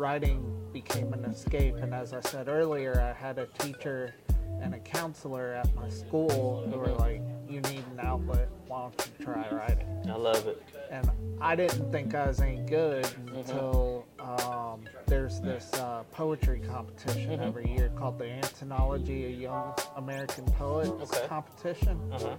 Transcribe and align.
writing 0.00 0.42
became 0.72 1.12
an 1.12 1.24
escape. 1.26 1.76
And 1.76 1.94
as 1.94 2.12
I 2.14 2.20
said 2.20 2.48
earlier, 2.48 2.98
I 3.00 3.12
had 3.12 3.38
a 3.38 3.46
teacher 3.58 4.14
and 4.62 4.74
a 4.74 4.78
counselor 4.78 5.52
at 5.52 5.72
my 5.74 5.88
school 5.88 6.66
who 6.70 6.78
were 6.78 6.92
like, 6.92 7.22
"You 7.48 7.60
need 7.62 7.84
an 7.92 8.00
outlet. 8.00 8.48
Why 8.66 8.80
don't 8.82 9.10
you 9.18 9.24
try 9.24 9.48
writing?" 9.50 9.86
I 10.08 10.14
love 10.16 10.46
it. 10.46 10.62
and 10.90 11.08
I 11.40 11.54
didn't 11.54 11.92
think 11.92 12.14
I 12.14 12.26
was 12.26 12.40
any 12.40 12.58
good 12.66 13.06
until 13.34 14.06
um, 14.18 14.80
there's 15.06 15.40
this 15.40 15.72
uh, 15.74 16.02
poetry 16.12 16.60
competition 16.60 17.40
every 17.40 17.70
year 17.70 17.90
called 17.96 18.18
the 18.18 18.28
Anthology 18.28 19.32
of 19.32 19.40
Young 19.40 19.74
American 19.96 20.44
Poets 20.46 20.90
Okay. 21.12 21.26
competition. 21.28 21.98
Uh-huh. 22.12 22.34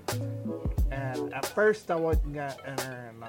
And 0.91 1.33
at 1.33 1.45
first, 1.45 1.89
I 1.91 1.95
wasn't 1.95 2.33
gonna 2.33 2.55
enter, 2.65 3.09
and 3.09 3.23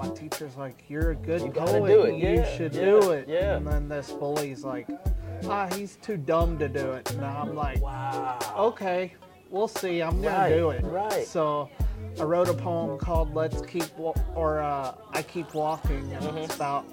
my 0.00 0.08
teacher's 0.14 0.56
like, 0.56 0.84
"You're 0.88 1.10
a 1.10 1.14
good 1.14 1.42
You 1.42 1.50
poet. 1.50 1.88
do 1.88 2.02
it. 2.02 2.14
You 2.16 2.28
Yeah, 2.36 2.56
should 2.56 2.74
yeah, 2.74 2.84
do 2.84 3.10
it." 3.12 3.28
yeah. 3.28 3.56
And 3.56 3.66
then 3.66 3.88
this 3.88 4.10
bully's 4.12 4.64
like, 4.64 4.88
"Ah, 5.46 5.68
he's 5.74 5.96
too 5.96 6.16
dumb 6.16 6.58
to 6.58 6.68
do 6.68 6.92
it." 6.92 7.10
And 7.12 7.24
I'm 7.24 7.54
like, 7.54 7.80
Wow. 7.82 8.38
okay, 8.56 9.12
we'll 9.50 9.68
see. 9.68 10.00
I'm 10.02 10.22
gonna 10.22 10.36
Right, 10.36 10.48
do 10.54 10.70
it. 10.70 10.82
right. 10.84 11.26
So 11.26 11.68
I 12.18 12.22
wrote 12.24 12.48
a 12.48 12.54
poem 12.54 12.98
called 12.98 13.34
"Let's 13.34 13.60
Keep," 13.62 13.98
or 14.34 14.60
uh, 14.60 14.94
"I 15.12 15.22
Keep 15.22 15.54
Walking," 15.54 16.10
and 16.12 16.24
Mm-hmm. 16.24 16.38
it's 16.38 16.56
about 16.56 16.84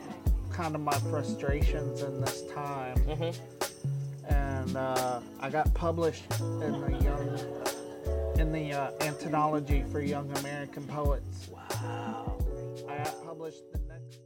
kind 0.51 0.75
of 0.75 0.81
my 0.81 0.97
frustrations 1.11 2.01
in 2.01 2.19
this 2.19 2.43
time. 2.53 2.97
Mm-hmm. 3.05 4.33
And 4.33 4.75
uh, 4.75 5.21
I 5.39 5.49
got 5.49 5.73
published 5.73 6.25
in 6.39 6.81
the 6.81 6.97
young, 7.01 7.39
in 8.37 8.51
the 8.51 8.73
uh, 8.73 8.91
anthology 9.01 9.83
for 9.91 10.01
young 10.01 10.29
American 10.39 10.83
poets. 10.87 11.47
Wow. 11.49 12.33
I 12.99 13.09
published 13.25 13.63
the 13.73 13.79
next. 13.87 14.19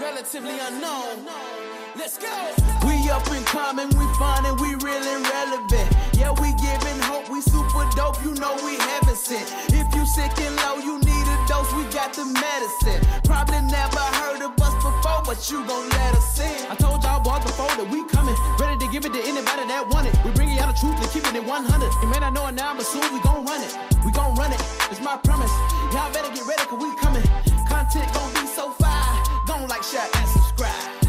relatively 0.00 0.58
unknown. 0.58 1.26
Let's 1.96 2.18
go. 2.18 2.34
We 2.86 3.08
up 3.10 3.26
and 3.30 3.46
coming, 3.46 3.88
we 3.96 4.06
fun 4.18 4.44
and 4.44 4.58
we 4.60 4.74
real 4.84 5.04
and 5.14 5.24
relevant. 5.24 5.88
Yeah, 6.18 6.32
we 6.40 6.52
giving 6.60 7.00
hope, 7.08 7.30
we 7.30 7.40
super 7.40 7.86
dope. 7.96 8.22
You 8.24 8.34
know 8.34 8.54
we 8.64 8.76
heaven 8.76 9.16
sent. 9.16 9.48
If 9.72 9.88
you 9.94 10.04
sick 10.06 10.32
and 10.38 10.56
low, 10.56 10.78
you 10.78 10.98
need 11.00 11.26
a 11.26 11.36
dose. 11.48 11.72
We 11.74 11.84
got 11.94 12.12
the 12.12 12.26
medicine. 12.26 13.00
Probably 13.24 13.60
never 13.62 14.04
heard 14.20 14.42
of 14.42 14.52
us 14.60 14.74
before, 14.82 15.22
but 15.24 15.38
you 15.50 15.64
gon' 15.66 15.88
let 15.88 16.14
us 16.14 16.40
in. 16.40 16.70
I 16.70 16.74
told 16.74 17.02
y'all 17.04 17.22
boys 17.22 17.44
before 17.44 17.72
that 17.78 17.88
we 17.90 18.04
coming, 18.08 18.36
ready 18.58 18.76
to 18.84 18.92
give 18.92 19.04
it 19.06 19.12
to 19.14 19.22
anybody 19.24 19.64
that 19.70 19.88
want 19.88 20.08
it. 20.08 20.14
We 20.24 20.32
bringing 20.32 20.58
y'all 20.58 20.72
the 20.72 20.78
truth 20.78 20.98
and 21.00 21.10
keeping 21.10 21.36
it 21.36 21.44
100. 21.46 22.02
You 22.02 22.08
may 22.10 22.18
not 22.20 22.32
know 22.34 22.46
it 22.48 22.54
now, 22.54 22.74
but 22.74 22.84
soon 22.86 23.06
we 23.14 23.20
gon' 23.22 23.44
run 23.46 23.62
it. 23.62 23.93
It's 24.96 25.02
my 25.02 25.16
promise. 25.16 25.50
Y'all 25.92 26.12
better 26.12 26.32
get 26.32 26.46
ready, 26.46 26.62
cause 26.66 26.80
we 26.80 26.94
coming. 26.94 27.24
Content 27.66 28.14
gon' 28.14 28.32
be 28.32 28.46
so 28.46 28.70
fire. 28.70 29.24
Gon' 29.44 29.66
like, 29.66 29.82
share, 29.82 30.06
and 30.14 30.28
subscribe. 30.28 31.02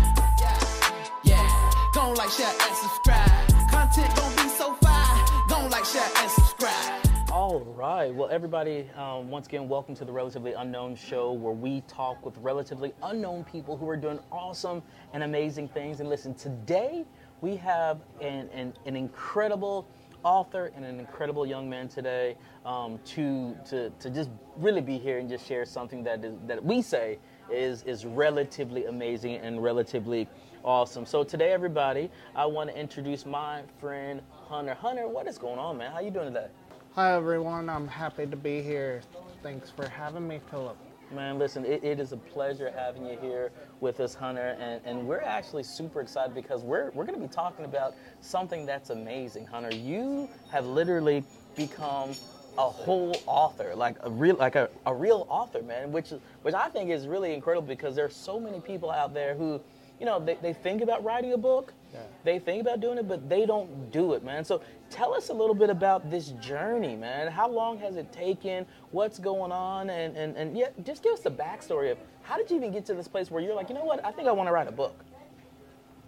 Yeah, 1.23 1.91
gon' 1.93 2.15
like, 2.15 2.31
share, 2.31 2.49
and 2.49 2.75
subscribe. 2.77 3.69
Content 3.69 4.15
gon' 4.15 4.35
be 4.37 4.49
so 4.49 4.73
fire. 4.81 5.25
Gon' 5.47 5.69
like, 5.69 5.85
share, 5.85 6.09
and 6.17 6.31
subscribe. 6.31 7.05
All 7.31 7.59
right. 7.59 8.11
Well, 8.11 8.27
everybody, 8.31 8.89
um, 8.95 9.29
once 9.29 9.45
again, 9.45 9.69
welcome 9.69 9.93
to 9.97 10.05
the 10.05 10.11
Relatively 10.11 10.53
Unknown 10.53 10.95
Show, 10.95 11.33
where 11.33 11.53
we 11.53 11.81
talk 11.81 12.25
with 12.25 12.35
relatively 12.39 12.91
unknown 13.03 13.43
people 13.43 13.77
who 13.77 13.87
are 13.87 13.97
doing 13.97 14.17
awesome 14.31 14.81
and 15.13 15.21
amazing 15.21 15.67
things. 15.67 15.99
And 15.99 16.09
listen, 16.09 16.33
today 16.33 17.05
we 17.41 17.55
have 17.57 17.99
an, 18.19 18.49
an, 18.51 18.73
an 18.87 18.95
incredible 18.95 19.87
author 20.25 20.71
and 20.75 20.83
an 20.83 20.99
incredible 20.99 21.45
young 21.45 21.69
man 21.69 21.87
today 21.87 22.35
um, 22.65 22.99
to, 23.05 23.55
to, 23.69 23.91
to 23.99 24.09
just 24.09 24.29
really 24.57 24.81
be 24.81 24.97
here 24.97 25.19
and 25.19 25.29
just 25.29 25.47
share 25.47 25.63
something 25.65 26.03
that 26.03 26.25
is, 26.25 26.35
that 26.47 26.63
we 26.65 26.81
say 26.81 27.19
is, 27.49 27.83
is 27.83 28.05
relatively 28.05 28.85
amazing 28.85 29.35
and 29.35 29.61
relatively 29.61 30.27
awesome. 30.63 31.05
So 31.05 31.23
today, 31.23 31.53
everybody, 31.53 32.09
I 32.35 32.47
want 32.47 32.71
to 32.71 32.77
introduce 32.77 33.25
my 33.25 33.61
friend 33.79 34.19
Hunter. 34.31 34.73
Hunter, 34.73 35.07
what 35.07 35.27
is 35.27 35.37
going 35.37 35.59
on, 35.59 35.77
man? 35.77 35.91
How 35.91 35.99
you 35.99 36.09
doing 36.11 36.33
today? 36.33 36.47
Hi 36.93 37.13
everyone, 37.13 37.69
I'm 37.69 37.87
happy 37.87 38.25
to 38.25 38.37
be 38.37 38.61
here. 38.61 39.01
Thanks 39.43 39.69
for 39.69 39.87
having 39.87 40.27
me, 40.27 40.39
Philip. 40.49 40.77
Man, 41.11 41.37
listen, 41.37 41.65
it, 41.65 41.83
it 41.83 41.99
is 41.99 42.11
a 42.11 42.17
pleasure 42.17 42.71
having 42.75 43.05
you 43.05 43.17
here 43.21 43.51
with 43.79 43.99
us, 43.99 44.13
Hunter, 44.15 44.57
and, 44.59 44.81
and 44.85 45.07
we're 45.07 45.21
actually 45.21 45.63
super 45.63 46.01
excited 46.01 46.33
because 46.33 46.63
we're, 46.63 46.91
we're 46.91 47.05
going 47.05 47.19
to 47.19 47.25
be 47.25 47.31
talking 47.31 47.65
about 47.65 47.95
something 48.21 48.65
that's 48.65 48.89
amazing, 48.89 49.45
Hunter. 49.45 49.71
You 49.71 50.29
have 50.49 50.65
literally 50.65 51.23
become 51.55 52.17
a 52.57 52.69
whole 52.69 53.21
author, 53.27 53.75
like 53.75 53.97
a 54.03 54.09
real, 54.09 54.35
like 54.35 54.55
a, 54.55 54.69
a 54.85 54.93
real 54.93 55.25
author, 55.29 55.61
man, 55.61 55.91
which 55.91 56.11
which 56.41 56.55
I 56.55 56.69
think 56.69 56.89
is 56.89 57.07
really 57.07 57.33
incredible 57.33 57.67
because 57.67 57.95
there's 57.95 58.15
so 58.15 58.39
many 58.39 58.59
people 58.61 58.89
out 58.89 59.13
there 59.13 59.35
who, 59.35 59.61
you 59.99 60.05
know, 60.05 60.19
they, 60.19 60.35
they 60.35 60.53
think 60.53 60.81
about 60.81 61.03
writing 61.03 61.33
a 61.33 61.37
book, 61.37 61.73
Yeah. 61.93 61.99
they 62.23 62.39
think 62.39 62.61
about 62.61 62.79
doing 62.79 62.97
it, 62.97 63.07
but 63.07 63.29
they 63.29 63.45
don't 63.45 63.91
do 63.91 64.13
it, 64.13 64.23
man. 64.23 64.45
So 64.45 64.61
tell 64.95 65.13
us 65.13 65.27
a 65.27 65.33
little 65.33 65.53
bit 65.53 65.69
about 65.69 66.09
this 66.09 66.29
journey, 66.39 66.95
man. 66.95 67.29
How 67.29 67.49
long 67.49 67.77
has 67.79 67.97
it 67.97 68.13
taken? 68.13 68.65
What's 68.91 69.19
going 69.19 69.51
on? 69.51 69.89
And, 69.89 70.15
and, 70.15 70.37
and 70.37 70.57
yeah, 70.57 70.69
just 70.85 71.03
give 71.03 71.11
us 71.11 71.19
the 71.19 71.31
backstory 71.31 71.91
of 71.91 71.97
how 72.23 72.37
did 72.37 72.49
you 72.49 72.55
even 72.55 72.71
get 72.71 72.85
to 72.85 72.93
this 72.93 73.07
place 73.09 73.29
where 73.29 73.43
you're 73.43 73.55
like, 73.55 73.67
you 73.67 73.75
know 73.75 73.83
what, 73.83 74.03
I 74.05 74.11
think 74.11 74.29
I 74.29 74.31
want 74.31 74.47
to 74.47 74.53
write 74.53 74.69
a 74.69 74.71
book. 74.71 74.95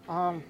Um, 0.07 0.41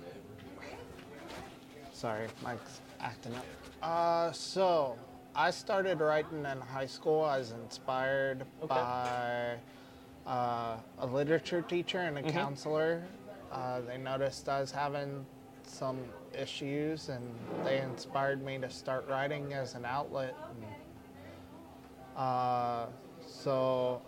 sorry, 1.91 2.27
mic's 2.45 2.81
acting 2.99 3.33
up. 3.33 3.45
Uh, 3.81 4.31
so 4.31 4.95
I 5.35 5.49
started 5.49 5.99
writing 5.99 6.45
in 6.45 6.61
high 6.61 6.85
school. 6.85 7.23
I 7.23 7.39
was 7.39 7.53
inspired 7.63 8.43
Okay. 8.61 8.67
by 8.67 9.55
uh, 10.27 10.77
a 10.99 11.07
literature 11.07 11.63
teacher 11.63 11.99
and 11.99 12.19
a 12.19 12.31
counselor. 12.31 13.03
Uh, 13.51 13.81
they 13.81 13.97
noticed 13.97 14.47
I 14.47 14.59
was 14.61 14.69
having 14.71 15.25
some 15.63 15.97
issues, 16.39 17.09
and 17.09 17.23
they 17.63 17.79
inspired 17.79 18.43
me 18.43 18.57
to 18.59 18.69
start 18.69 19.07
writing 19.09 19.53
as 19.53 19.75
an 19.75 19.85
outlet. 19.85 20.35
And, 20.51 20.65
uh, 22.15 22.85
so 23.25 24.01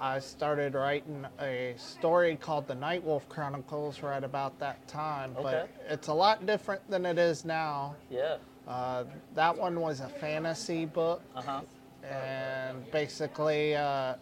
I 0.00 0.18
started 0.18 0.74
writing 0.74 1.26
a 1.40 1.74
story 1.76 2.36
called 2.36 2.66
The 2.66 2.74
Night 2.74 3.02
Wolf 3.02 3.28
Chronicles 3.28 4.02
right 4.02 4.22
about 4.22 4.58
that 4.58 4.86
time, 4.88 5.32
Okay. 5.38 5.42
but 5.42 5.70
it's 5.88 6.08
a 6.08 6.14
lot 6.14 6.44
different 6.46 6.88
than 6.90 7.06
it 7.06 7.18
is 7.18 7.44
now. 7.44 7.96
Yeah. 8.10 8.36
Uh, 8.66 9.04
that 9.34 9.56
one 9.56 9.80
was 9.80 10.00
a 10.00 10.08
fantasy 10.08 10.84
book, 10.86 11.22
Uh 11.34 11.42
huh. 11.42 11.60
and 12.02 12.90
basically 12.90 13.74
uh, 13.76 14.14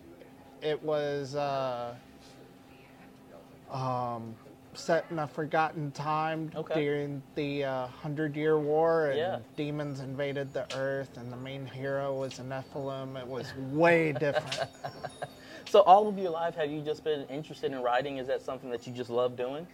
it 0.63 0.83
was 0.83 1.35
uh, 1.35 1.95
um, 3.71 4.37
set 4.77 5.07
in 5.11 5.19
a 5.19 5.27
forgotten 5.27 5.91
time 5.93 6.51
Okay. 6.55 6.75
during 6.75 7.23
the 7.35 7.65
uh, 7.65 7.87
Hundred 7.87 8.37
Year 8.37 8.59
War, 8.59 9.07
and 9.09 9.19
Yeah. 9.19 9.39
demons 9.57 10.01
invaded 10.01 10.53
the 10.53 10.67
Earth, 10.77 11.17
and 11.17 11.33
the 11.33 11.37
main 11.37 11.67
hero 11.67 12.15
was 12.15 12.39
a 12.39 12.43
Nephilim. 12.43 13.19
It 13.21 13.27
was 13.27 13.53
way 13.73 14.13
different. 14.13 14.69
So 15.71 15.81
all 15.81 16.07
of 16.07 16.19
your 16.19 16.31
life, 16.31 16.55
have 16.57 16.71
you 16.71 16.83
just 16.83 17.03
been 17.03 17.25
interested 17.29 17.73
in 17.73 17.81
writing? 17.83 18.19
Is 18.19 18.27
that 18.29 18.43
something 18.43 18.71
that 18.71 18.87
you 18.87 18.93
just 18.93 19.11
love 19.11 19.35
doing? 19.35 19.67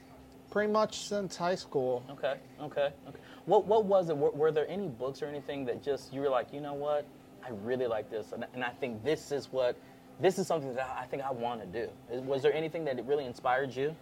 Pretty 0.50 0.72
much 0.72 0.96
since 0.98 1.36
high 1.36 1.56
school. 1.56 2.04
Okay, 2.08 2.36
okay, 2.62 2.92
okay. 3.08 3.18
What 3.44 3.66
what 3.66 3.84
was 3.84 4.08
it? 4.08 4.16
Were, 4.16 4.30
were 4.30 4.52
there 4.52 4.68
any 4.68 4.88
books 4.88 5.20
or 5.20 5.26
anything 5.26 5.64
that 5.66 5.82
just 5.82 6.12
you 6.12 6.20
were 6.20 6.28
like, 6.30 6.52
you 6.52 6.60
know 6.60 6.74
what, 6.74 7.04
I 7.44 7.50
really 7.64 7.86
like 7.86 8.08
this, 8.08 8.32
and, 8.32 8.46
and 8.54 8.64
I 8.64 8.70
think 8.70 9.02
this 9.04 9.30
is 9.32 9.48
what, 9.52 9.76
this 10.20 10.38
is 10.38 10.46
something 10.46 10.74
that 10.74 10.96
I 10.98 11.04
think 11.04 11.22
I 11.22 11.32
want 11.32 11.60
to 11.60 11.66
do. 11.66 11.90
Was 12.22 12.40
there 12.42 12.54
anything 12.54 12.84
that 12.86 12.98
it 12.98 13.04
really 13.04 13.26
inspired 13.26 13.74
you? 13.74 13.94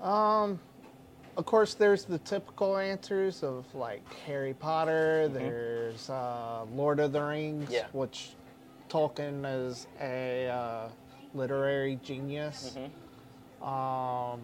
Um, 0.00 0.58
of 1.36 1.46
course, 1.46 1.74
there's 1.74 2.04
the 2.04 2.18
typical 2.18 2.76
answers 2.76 3.42
of 3.42 3.64
like 3.74 4.02
Harry 4.26 4.54
Potter. 4.54 5.28
There's 5.28 6.10
uh, 6.10 6.64
Lord 6.74 7.00
of 7.00 7.12
the 7.12 7.22
Rings, 7.22 7.64
Mm-hmm. 7.64 7.72
Yeah. 7.74 7.86
which 7.92 8.30
Tolkien 8.88 9.44
is 9.68 9.86
a 10.00 10.48
uh, 10.48 10.88
literary 11.34 11.98
genius. 12.02 12.76
Mm-hmm. 12.76 13.64
Um, 13.68 14.40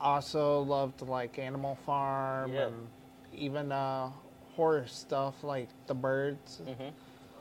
also 0.00 0.60
loved 0.62 1.02
like 1.02 1.38
Animal 1.38 1.76
Farm 1.86 2.52
Yeah. 2.52 2.66
and 2.66 2.88
even 3.32 3.70
uh, 3.72 4.10
horror 4.56 4.86
stuff 4.86 5.42
like 5.44 5.68
The 5.86 5.94
Birds. 5.94 6.60
Mm-hmm. 6.66 6.88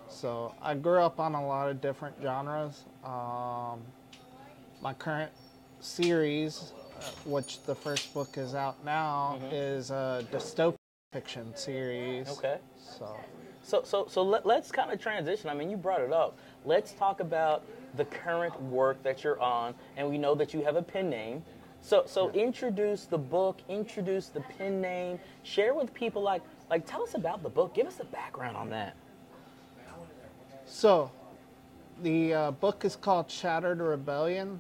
So 0.10 0.54
I 0.62 0.76
grew 0.76 1.02
up 1.02 1.20
on 1.20 1.36
a 1.36 1.46
lot 1.46 1.70
of 1.70 1.82
different 1.82 2.16
genres. 2.22 2.84
Um, 3.04 3.82
my 4.82 4.94
current 4.94 5.32
series, 5.80 6.74
which 7.26 7.64
the 7.64 7.76
first 7.76 8.14
book 8.14 8.38
is 8.38 8.56
out 8.56 8.84
now, 8.86 9.40
is 9.52 9.92
a 9.92 10.26
dystopian 10.32 10.76
fiction 11.14 11.56
series. 11.56 12.30
Okay. 12.30 12.58
So 12.78 13.18
So 13.64 13.82
so 13.84 14.06
so 14.10 14.24
let, 14.24 14.46
let's 14.46 14.72
kind 14.72 14.92
of 14.92 15.00
transition. 15.02 15.50
I 15.50 15.54
mean, 15.54 15.70
you 15.70 15.78
brought 15.78 16.02
it 16.02 16.14
up. 16.14 16.38
Let's 16.66 16.94
talk 16.94 17.20
about 17.20 17.64
the 17.98 18.06
current 18.06 18.60
work 18.64 19.02
that 19.04 19.24
you're 19.24 19.40
on, 19.42 19.76
and 19.98 20.10
we 20.10 20.18
know 20.18 20.36
that 20.36 20.54
you 20.54 20.64
have 20.64 20.76
a 20.76 20.82
pen 20.82 21.10
name. 21.10 21.44
So 21.82 22.04
so 22.06 22.32
introduce 22.32 23.06
the 23.06 23.18
book, 23.18 23.60
introduce 23.70 24.28
the 24.28 24.42
pen 24.42 24.82
name, 24.82 25.20
share 25.44 25.74
with 25.74 25.94
people 25.94 26.22
like 26.22 26.42
like 26.70 26.86
tell 26.86 27.04
us 27.04 27.16
about 27.16 27.44
the 27.44 27.50
book. 27.50 27.74
Give 27.74 27.88
us 27.88 27.96
the 27.96 28.06
background 28.06 28.56
on 28.58 28.70
that. 28.70 28.96
So, 30.66 31.12
the 32.02 32.34
uh, 32.34 32.52
book 32.52 32.86
is 32.86 32.96
called 32.96 33.30
Shattered 33.30 33.80
Rebellion. 33.80 34.60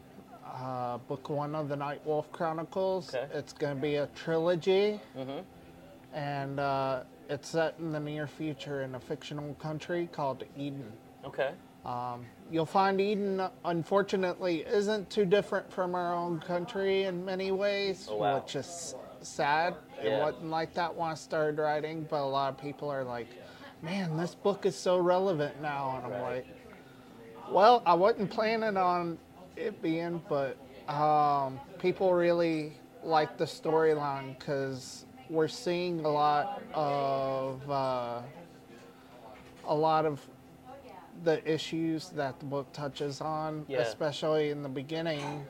Uh, 0.62 0.98
book 1.00 1.30
one 1.30 1.56
of 1.56 1.70
the 1.70 1.76
Night 1.76 2.02
Wolf 2.06 2.32
Chronicles. 2.32 3.14
Okay. 3.14 3.26
It's 3.34 3.54
going 3.54 3.76
to 3.76 3.82
be 3.82 3.96
a 3.96 4.08
trilogy, 4.16 5.00
Mm-hmm. 5.18 5.40
and 6.14 6.60
uh, 6.60 7.02
it's 7.30 7.50
set 7.50 7.76
in 7.80 7.92
the 7.92 8.00
near 8.00 8.28
future 8.28 8.84
in 8.84 8.96
a 8.96 9.00
fictional 9.00 9.54
country 9.56 10.10
called 10.12 10.44
Eden. 10.58 10.92
Okay. 11.26 11.52
Um, 11.86 12.26
you'll 12.52 12.66
find 12.68 13.02
Eden, 13.02 13.42
unfortunately, 13.66 14.64
isn't 14.68 15.10
too 15.10 15.26
different 15.26 15.72
from 15.72 15.96
our 15.96 16.14
own 16.14 16.40
country 16.40 17.04
in 17.04 17.26
many 17.26 17.52
ways, 17.52 18.08
Oh, 18.10 18.18
wow. 18.18 18.36
which 18.40 18.56
is 18.56 18.94
sad. 19.22 19.76
It 20.04 20.20
wasn't 20.20 20.50
like 20.52 20.74
that 20.76 20.96
when 20.96 21.10
I 21.10 21.14
started 21.16 21.60
writing, 21.60 22.06
but 22.10 22.22
a 22.22 22.26
lot 22.26 22.50
of 22.54 22.58
people 22.60 22.90
are 22.90 23.04
like, 23.04 23.28
man, 23.82 24.16
this 24.18 24.36
book 24.36 24.66
is 24.68 24.76
so 24.76 24.98
relevant 25.00 25.60
now. 25.62 25.96
And 26.04 26.14
I'm 26.14 26.22
Right. 26.22 26.34
like, 26.36 26.48
well, 27.52 27.82
I 27.86 27.94
wasn't 27.96 28.30
planning 28.30 28.78
on 28.78 29.18
it 29.62 29.82
being, 29.82 30.22
but 30.28 30.58
um, 30.88 31.60
people 31.80 32.14
really 32.14 32.74
like 33.04 33.38
the 33.38 33.46
storyline 33.46 34.38
because 34.38 35.06
we're 35.30 35.48
seeing 35.48 36.04
a 36.06 36.10
lot 36.10 36.62
of 36.74 37.70
uh, 37.70 38.22
a 39.66 39.76
lot 39.76 40.06
of 40.06 40.20
the 41.24 41.52
issues 41.52 42.10
that 42.10 42.40
the 42.40 42.46
book 42.46 42.72
touches 42.74 43.22
on, 43.22 43.66
Yeah. 43.68 43.80
especially 43.82 44.50
in 44.50 44.64
the 44.64 44.70
beginning. 44.70 45.46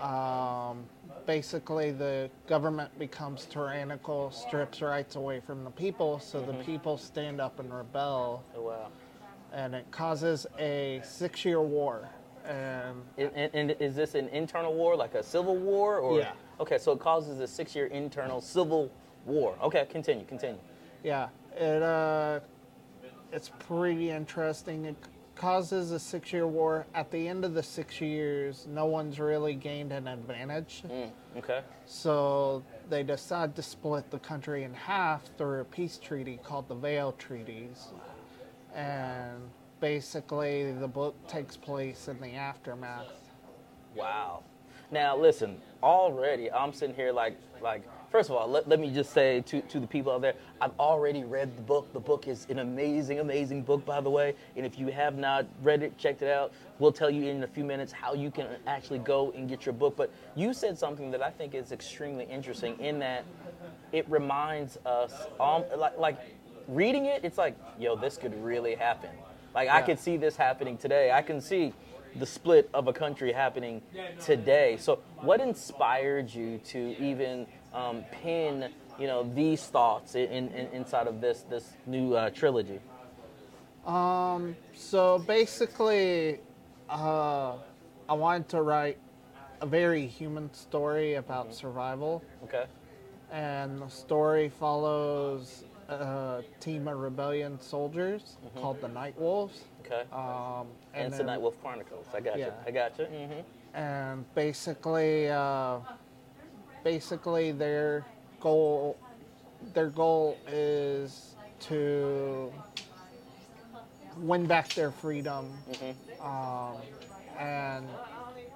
Um, 0.00 0.84
basically, 1.26 1.92
the 1.92 2.28
government 2.46 2.96
becomes 2.98 3.44
tyrannical, 3.46 4.30
strips 4.32 4.82
rights 4.82 5.16
away 5.16 5.40
from 5.40 5.64
the 5.64 5.70
people, 5.70 6.18
so 6.18 6.40
the 6.40 6.54
people 6.64 6.98
stand 6.98 7.40
up 7.40 7.60
and 7.60 7.72
rebel, 7.72 8.42
Oh 8.56 8.62
wow. 8.62 8.88
and 9.52 9.74
it 9.74 9.88
causes 9.90 10.46
a 10.58 11.00
six-year 11.04 11.60
war. 11.62 12.08
And 12.44 13.02
And, 13.16 13.30
and, 13.34 13.54
and 13.54 13.76
is 13.80 13.94
this 13.94 14.14
an 14.14 14.28
internal 14.28 14.74
war, 14.74 14.96
like 14.96 15.14
a 15.14 15.22
civil 15.22 15.56
war, 15.56 15.98
or? 15.98 16.18
Yeah. 16.18 16.32
Okay, 16.60 16.78
so 16.78 16.92
it 16.92 17.00
causes 17.00 17.40
a 17.40 17.46
six-year 17.46 17.86
internal 17.86 18.40
civil 18.40 18.90
war. 19.26 19.56
Okay, 19.62 19.86
continue, 19.90 20.24
continue. 20.24 20.58
yeah, 21.02 21.28
it 21.56 21.82
uh, 21.82 22.40
it's 23.32 23.50
pretty 23.58 24.10
interesting. 24.10 24.84
It 24.84 24.96
causes 25.34 25.90
a 25.90 25.98
six-year 25.98 26.46
war. 26.46 26.86
At 26.94 27.10
the 27.10 27.26
end 27.26 27.44
of 27.44 27.54
the 27.54 27.62
six 27.62 28.00
years, 28.00 28.68
no 28.70 28.86
one's 28.86 29.18
really 29.18 29.54
gained 29.54 29.92
an 29.92 30.06
advantage. 30.06 30.84
Mm, 30.88 31.10
okay. 31.38 31.62
So 31.86 32.62
they 32.88 33.02
decide 33.02 33.56
to 33.56 33.62
split 33.62 34.10
the 34.10 34.20
country 34.20 34.62
in 34.62 34.72
half 34.74 35.22
through 35.36 35.60
a 35.62 35.64
peace 35.64 35.98
treaty 35.98 36.38
called 36.44 36.68
the 36.68 36.76
Veil 36.76 37.12
Treaties. 37.12 37.88
And 38.74 39.50
basically, 39.84 40.72
the 40.72 40.88
book 40.88 41.14
takes 41.28 41.58
place 41.58 42.08
in 42.08 42.18
the 42.18 42.32
aftermath. 42.36 43.12
Wow. 43.94 44.42
Now 44.90 45.14
listen, 45.14 45.58
already 45.82 46.50
I'm 46.50 46.72
sitting 46.72 46.96
here 46.96 47.12
like 47.12 47.36
like 47.60 47.82
first 48.10 48.30
of 48.30 48.36
all, 48.36 48.48
let, 48.48 48.66
let 48.66 48.80
me 48.80 48.90
just 48.90 49.12
say 49.12 49.42
to, 49.42 49.60
to 49.60 49.80
the 49.80 49.86
people 49.86 50.10
out 50.10 50.22
there, 50.22 50.36
I've 50.58 50.72
already 50.80 51.22
read 51.24 51.54
the 51.54 51.60
book. 51.60 51.92
The 51.92 52.00
book 52.00 52.28
is 52.28 52.46
an 52.48 52.60
amazing, 52.60 53.18
amazing 53.18 53.60
book, 53.60 53.84
by 53.84 54.00
the 54.00 54.08
way. 54.08 54.34
And 54.56 54.64
if 54.64 54.78
you 54.78 54.86
have 54.86 55.18
not 55.18 55.44
read 55.62 55.82
it, 55.82 55.98
checked 55.98 56.22
it 56.22 56.30
out, 56.30 56.54
we'll 56.78 56.92
tell 56.92 57.10
you 57.10 57.28
in 57.28 57.42
a 57.42 57.46
few 57.46 57.64
minutes 57.64 57.92
how 57.92 58.14
you 58.14 58.30
can 58.30 58.46
actually 58.66 59.00
go 59.00 59.32
and 59.32 59.50
get 59.50 59.66
your 59.66 59.74
book. 59.74 59.96
But 59.98 60.10
you 60.34 60.54
said 60.54 60.78
something 60.78 61.10
that 61.10 61.22
I 61.22 61.28
think 61.28 61.54
is 61.54 61.72
extremely 61.72 62.24
interesting 62.24 62.80
in 62.80 63.00
that 63.00 63.26
it 63.92 64.08
reminds 64.08 64.78
us 64.86 65.12
um 65.38 65.64
like 65.76 65.98
like 65.98 66.18
reading 66.68 67.04
it, 67.04 67.22
it's 67.22 67.36
like, 67.36 67.54
yo, 67.78 67.96
this 67.96 68.16
could 68.16 68.34
really 68.42 68.74
happen. 68.74 69.10
Like 69.54 69.68
I 69.68 69.78
Yeah. 69.78 69.86
could 69.86 69.98
see 69.98 70.16
this 70.16 70.36
happening 70.36 70.76
today. 70.76 71.10
I 71.12 71.22
can 71.22 71.40
see 71.40 71.72
the 72.16 72.26
split 72.26 72.68
of 72.74 72.88
a 72.88 72.92
country 72.92 73.32
happening 73.32 73.82
today. 74.20 74.76
So, 74.76 75.00
what 75.20 75.40
inspired 75.40 76.32
you 76.32 76.58
to 76.66 76.96
even 76.98 77.46
um, 77.72 78.04
pin, 78.12 78.70
you 78.98 79.06
know, 79.06 79.24
these 79.34 79.66
thoughts 79.66 80.14
in, 80.14 80.48
in, 80.48 80.68
inside 80.72 81.06
of 81.06 81.20
this 81.20 81.42
this 81.42 81.72
new 81.86 82.14
uh, 82.14 82.30
trilogy? 82.30 82.80
Um, 83.86 84.56
so 84.74 85.18
basically, 85.18 86.40
uh, 86.88 87.54
I 88.08 88.14
wanted 88.14 88.48
to 88.50 88.62
write 88.62 88.98
a 89.60 89.66
very 89.66 90.06
human 90.06 90.52
story 90.54 91.14
about 91.14 91.54
survival. 91.54 92.22
Okay. 92.44 92.64
and 93.32 93.80
the 93.80 93.88
story 93.88 94.48
follows 94.48 95.64
a 95.88 96.42
team 96.60 96.88
of 96.88 96.98
rebellion 96.98 97.60
soldiers 97.60 98.36
called 98.60 98.80
the 98.80 98.88
Night 98.88 99.18
Wolves. 99.18 99.60
Okay. 99.84 100.02
Um, 100.12 100.66
and 100.94 101.08
it's 101.08 101.18
the 101.18 101.24
Night 101.24 101.40
Wolf 101.40 101.60
Chronicles. 101.62 102.06
I 102.14 102.20
got 102.20 102.38
you. 102.38 102.52
I 102.66 102.70
got 102.70 102.98
you. 102.98 103.04
hmm 103.06 103.40
and 103.74 104.24
basically, 104.36 105.28
uh, 105.28 105.78
basically 106.84 107.50
their 107.50 108.04
goal, 108.40 108.96
their 109.74 109.88
goal 109.88 110.38
is 110.46 111.34
to 111.60 112.52
win 114.18 114.46
back 114.46 114.72
their 114.74 114.92
freedom, 114.92 115.50
um, 116.20 116.76
and 117.38 117.86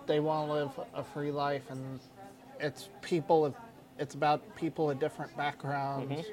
they 0.06 0.20
want 0.20 0.48
to 0.48 0.52
live 0.52 0.70
a 0.94 1.02
free 1.02 1.32
life, 1.32 1.68
and 1.70 1.98
it's 2.60 2.88
people 3.02 3.44
of, 3.44 3.54
it's 3.98 4.14
about 4.14 4.56
people 4.56 4.90
of 4.90 5.00
different 5.00 5.36
backgrounds 5.36 6.26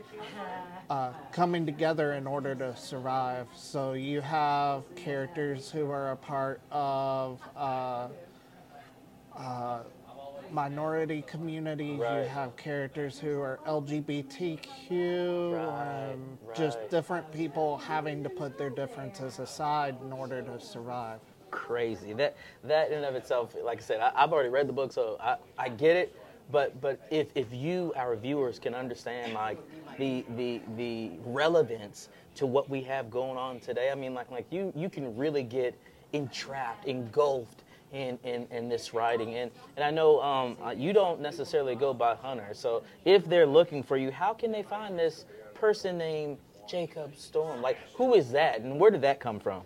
uh, 0.89 1.11
coming 1.31 1.65
together 1.65 2.13
in 2.13 2.27
order 2.27 2.55
to 2.55 2.75
survive. 2.75 3.47
So 3.55 3.93
you 3.93 4.21
have 4.21 4.83
characters 4.95 5.71
who 5.71 5.89
are 5.89 6.11
a 6.11 6.17
part 6.17 6.61
of. 6.71 7.41
Uh, 7.55 8.07
uh, 9.35 9.79
minority 10.51 11.23
communities. 11.27 11.99
Right. 11.99 12.23
You 12.23 12.29
have 12.29 12.55
characters 12.55 13.19
who 13.19 13.39
are 13.41 13.59
LGBTQ, 13.67 15.53
Right, 15.53 16.11
and 16.11 16.37
just 16.55 16.77
different 16.89 17.31
people 17.31 17.77
having 17.77 18.23
to 18.23 18.29
put 18.29 18.57
their 18.57 18.69
differences 18.69 19.39
aside 19.39 19.95
in 20.03 20.13
order 20.13 20.41
to 20.41 20.59
survive. 20.59 21.19
Crazy. 21.51 22.13
That 22.13 22.35
that 22.63 22.89
in 22.89 22.97
and 22.97 23.05
of 23.05 23.15
itself, 23.15 23.55
like 23.63 23.79
I 23.79 23.81
said, 23.81 23.99
I, 23.99 24.11
I've 24.15 24.33
already 24.33 24.49
read 24.49 24.67
the 24.67 24.73
book, 24.73 24.91
so 24.91 25.17
I, 25.21 25.37
I 25.57 25.69
get 25.69 25.95
it. 25.95 26.15
But 26.51 26.79
but 26.81 26.99
if, 27.09 27.27
if 27.35 27.47
you, 27.51 27.93
our 27.95 28.15
viewers, 28.15 28.59
can 28.59 28.75
understand 28.75 29.33
like 29.33 29.57
the 29.97 30.25
the 30.35 30.61
the 30.77 31.11
relevance 31.25 32.09
to 32.35 32.45
what 32.45 32.69
we 32.69 32.81
have 32.83 33.09
going 33.09 33.37
on 33.37 33.59
today, 33.59 33.89
I 33.91 33.95
mean, 33.95 34.13
like 34.13 34.29
like 34.31 34.45
you 34.51 34.71
you 34.75 34.89
can 34.89 35.15
really 35.17 35.43
get 35.43 35.77
entrapped, 36.13 36.85
engulfed 36.85 37.63
in, 37.91 38.19
in, 38.23 38.47
in 38.51 38.69
this 38.69 38.93
writing. 38.93 39.35
And, 39.35 39.51
and 39.75 39.85
I 39.85 39.91
know 39.91 40.21
um, 40.21 40.57
uh, 40.63 40.71
you 40.71 40.93
don't 40.93 41.21
necessarily 41.21 41.75
go 41.75 41.93
by 41.93 42.15
Hunter. 42.15 42.49
So 42.53 42.83
if 43.05 43.25
they're 43.25 43.45
looking 43.45 43.83
for 43.83 43.97
you, 43.97 44.11
how 44.11 44.33
can 44.33 44.51
they 44.51 44.63
find 44.63 44.97
this 44.97 45.25
person 45.53 45.97
named 45.97 46.37
Jacob 46.67 47.15
Storm? 47.15 47.61
Like, 47.61 47.77
who 47.95 48.13
is 48.13 48.31
that 48.31 48.61
and 48.61 48.79
where 48.79 48.91
did 48.91 49.01
that 49.01 49.19
come 49.19 49.39
from? 49.39 49.63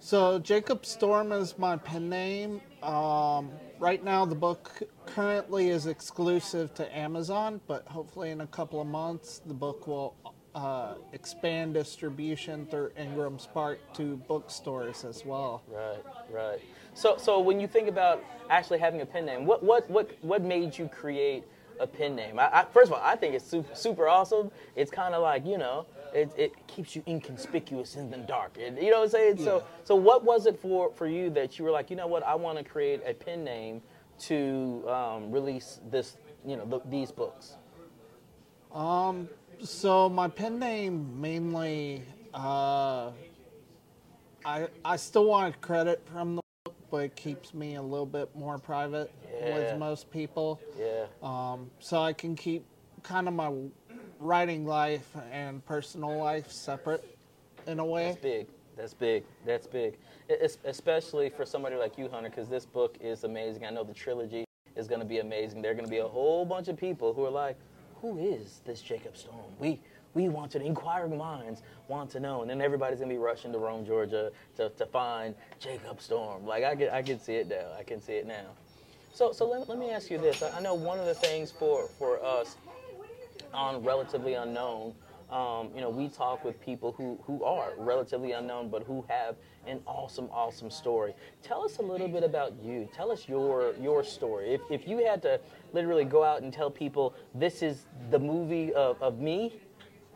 So 0.00 0.38
Jacob 0.38 0.86
Storm 0.86 1.32
is 1.32 1.58
my 1.58 1.76
pen 1.76 2.08
name. 2.08 2.60
Um, 2.82 3.50
right 3.78 4.02
now, 4.02 4.24
the 4.24 4.34
book 4.34 4.82
currently 5.06 5.70
is 5.70 5.86
exclusive 5.86 6.74
to 6.74 6.96
Amazon, 6.96 7.60
but 7.66 7.86
hopefully 7.86 8.30
in 8.30 8.40
a 8.42 8.46
couple 8.46 8.80
of 8.80 8.86
months, 8.86 9.40
the 9.44 9.54
book 9.54 9.86
will 9.86 10.14
uh, 10.54 10.94
expand 11.12 11.74
distribution 11.74 12.66
through 12.66 12.90
Ingram 12.96 13.38
Spark 13.38 13.78
to 13.94 14.16
bookstores 14.28 15.04
as 15.04 15.24
well. 15.24 15.62
Right, 15.68 16.04
right. 16.30 16.60
So, 16.94 17.16
so 17.16 17.40
when 17.40 17.60
you 17.60 17.66
think 17.66 17.88
about 17.88 18.24
actually 18.50 18.78
having 18.78 19.00
a 19.00 19.06
pen 19.06 19.26
name, 19.26 19.44
what, 19.44 19.62
what, 19.62 19.88
what, 19.90 20.10
what 20.22 20.42
made 20.42 20.76
you 20.76 20.88
create 20.88 21.44
a 21.80 21.86
pen 21.86 22.16
name? 22.16 22.38
I, 22.38 22.60
I, 22.60 22.64
first 22.64 22.90
of 22.90 22.94
all, 22.98 23.02
I 23.04 23.16
think 23.16 23.34
it's 23.34 23.46
super, 23.46 23.74
super 23.74 24.08
awesome. 24.08 24.50
It's 24.76 24.90
kind 24.90 25.14
of 25.14 25.22
like 25.22 25.44
you 25.46 25.58
know, 25.58 25.86
it, 26.14 26.30
it 26.36 26.52
keeps 26.66 26.94
you 26.96 27.02
inconspicuous 27.06 27.96
in 27.96 28.10
the 28.10 28.18
dark. 28.18 28.56
It- 28.58 28.80
you 28.82 28.90
know 28.90 28.98
what 28.98 29.04
I'm 29.04 29.10
saying? 29.10 29.38
So, 29.38 29.64
so 29.84 29.94
what 29.96 30.24
was 30.24 30.46
it 30.46 30.58
for 30.60 30.92
for 30.92 31.06
you 31.06 31.30
that 31.30 31.58
you 31.58 31.64
were 31.64 31.70
like, 31.70 31.90
you 31.90 31.96
know 31.96 32.06
what, 32.06 32.22
I 32.22 32.34
want 32.34 32.58
to 32.58 32.64
create 32.64 33.00
a 33.06 33.14
pen 33.14 33.44
name 33.44 33.82
to 34.20 34.84
um, 34.88 35.30
release 35.30 35.80
this, 35.90 36.16
you 36.44 36.56
know, 36.56 36.64
th- 36.64 36.82
these 36.90 37.12
books. 37.12 37.54
Um, 38.72 39.28
so 39.62 40.08
my 40.08 40.28
pen 40.28 40.58
name 40.58 41.20
mainly, 41.20 42.02
uh, 42.34 43.10
I 44.44 44.68
I 44.84 44.96
still 44.96 45.26
want 45.26 45.60
credit 45.60 46.02
from 46.12 46.36
the 46.36 46.42
but 46.90 46.98
it 46.98 47.16
keeps 47.16 47.54
me 47.54 47.74
a 47.76 47.82
little 47.82 48.06
bit 48.06 48.34
more 48.34 48.58
private 48.58 49.10
Yeah. 49.40 49.54
with 49.54 49.78
most 49.78 50.10
people. 50.10 50.60
Yeah. 50.78 51.04
Um, 51.22 51.70
so 51.78 52.00
I 52.00 52.12
can 52.12 52.34
keep 52.34 52.64
kind 53.02 53.28
of 53.28 53.34
my 53.34 53.52
writing 54.18 54.66
life 54.66 55.08
and 55.30 55.64
personal 55.64 56.16
life 56.16 56.50
separate 56.50 57.04
in 57.66 57.78
a 57.78 57.84
way. 57.84 58.06
That's 58.08 58.20
big. 58.20 58.46
That's 58.76 58.94
big. 58.94 59.24
That's 59.44 59.66
big. 59.66 59.98
Especially 60.64 61.28
for 61.30 61.44
somebody 61.44 61.76
like 61.76 61.98
you, 61.98 62.08
Hunter, 62.08 62.30
because 62.30 62.48
this 62.48 62.64
book 62.66 62.96
is 63.00 63.24
amazing. 63.24 63.64
I 63.64 63.70
know 63.70 63.84
the 63.84 63.94
trilogy 63.94 64.44
is 64.76 64.86
going 64.88 65.00
to 65.00 65.06
be 65.06 65.18
amazing. 65.18 65.62
There 65.62 65.72
are 65.72 65.74
going 65.74 65.84
to 65.86 65.90
be 65.90 65.98
a 65.98 66.06
whole 66.06 66.44
bunch 66.44 66.68
of 66.68 66.76
people 66.76 67.12
who 67.12 67.24
are 67.24 67.30
like, 67.30 67.56
"Who 68.00 68.18
is 68.18 68.60
this 68.64 68.80
Jacob 68.80 69.16
Storm?" 69.16 69.40
We 69.58 69.80
we 70.18 70.28
want 70.28 70.50
to. 70.52 70.60
Inquiring 70.60 71.16
minds 71.16 71.62
want 71.86 72.10
to 72.10 72.20
know, 72.20 72.42
and 72.42 72.50
then 72.50 72.60
everybody's 72.60 72.98
going 72.98 73.08
to 73.08 73.14
be 73.14 73.18
rushing 73.18 73.52
to 73.52 73.58
Rome, 73.58 73.86
Georgia, 73.86 74.32
to, 74.56 74.68
to 74.70 74.86
find 74.86 75.34
Jacob 75.60 76.00
Storm. 76.00 76.44
Like 76.44 76.64
I 76.64 76.74
can 76.74 76.88
I 76.90 77.02
can 77.02 77.20
see 77.20 77.34
it 77.34 77.48
now. 77.48 77.68
I 77.78 77.84
can 77.84 78.00
see 78.00 78.14
it 78.14 78.26
now. 78.26 78.46
So, 79.12 79.32
so 79.32 79.48
let, 79.48 79.68
let 79.68 79.78
me 79.78 79.90
ask 79.90 80.10
you 80.10 80.18
this. 80.18 80.42
I 80.42 80.60
know 80.60 80.74
one 80.74 80.98
of 80.98 81.06
the 81.06 81.14
things 81.14 81.50
for, 81.50 81.88
for 81.98 82.24
us 82.24 82.56
on 83.52 83.82
Relatively 83.82 84.34
Unknown, 84.34 84.94
um, 85.30 85.68
you 85.74 85.82
know, 85.82 85.90
we 85.90 86.08
talk 86.08 86.44
with 86.44 86.60
people 86.60 86.92
who, 86.92 87.18
who 87.24 87.44
are 87.44 87.72
relatively 87.76 88.32
unknown, 88.32 88.70
but 88.70 88.82
who 88.84 89.04
have 89.08 89.36
an 89.66 89.80
awesome, 89.86 90.28
awesome 90.32 90.70
story. 90.70 91.14
Tell 91.42 91.62
us 91.62 91.78
a 91.78 91.82
little 91.82 92.08
bit 92.08 92.22
about 92.22 92.54
you. 92.62 92.88
Tell 92.94 93.10
us 93.12 93.28
your 93.28 93.74
your 93.78 94.02
story. 94.02 94.54
If, 94.54 94.62
if 94.70 94.88
you 94.88 95.04
had 95.04 95.20
to 95.22 95.38
literally 95.74 96.06
go 96.06 96.24
out 96.24 96.42
and 96.42 96.50
tell 96.50 96.70
people 96.70 97.14
this 97.34 97.62
is 97.62 97.84
the 98.10 98.18
movie 98.18 98.72
of, 98.72 99.02
of 99.02 99.18
me, 99.18 99.52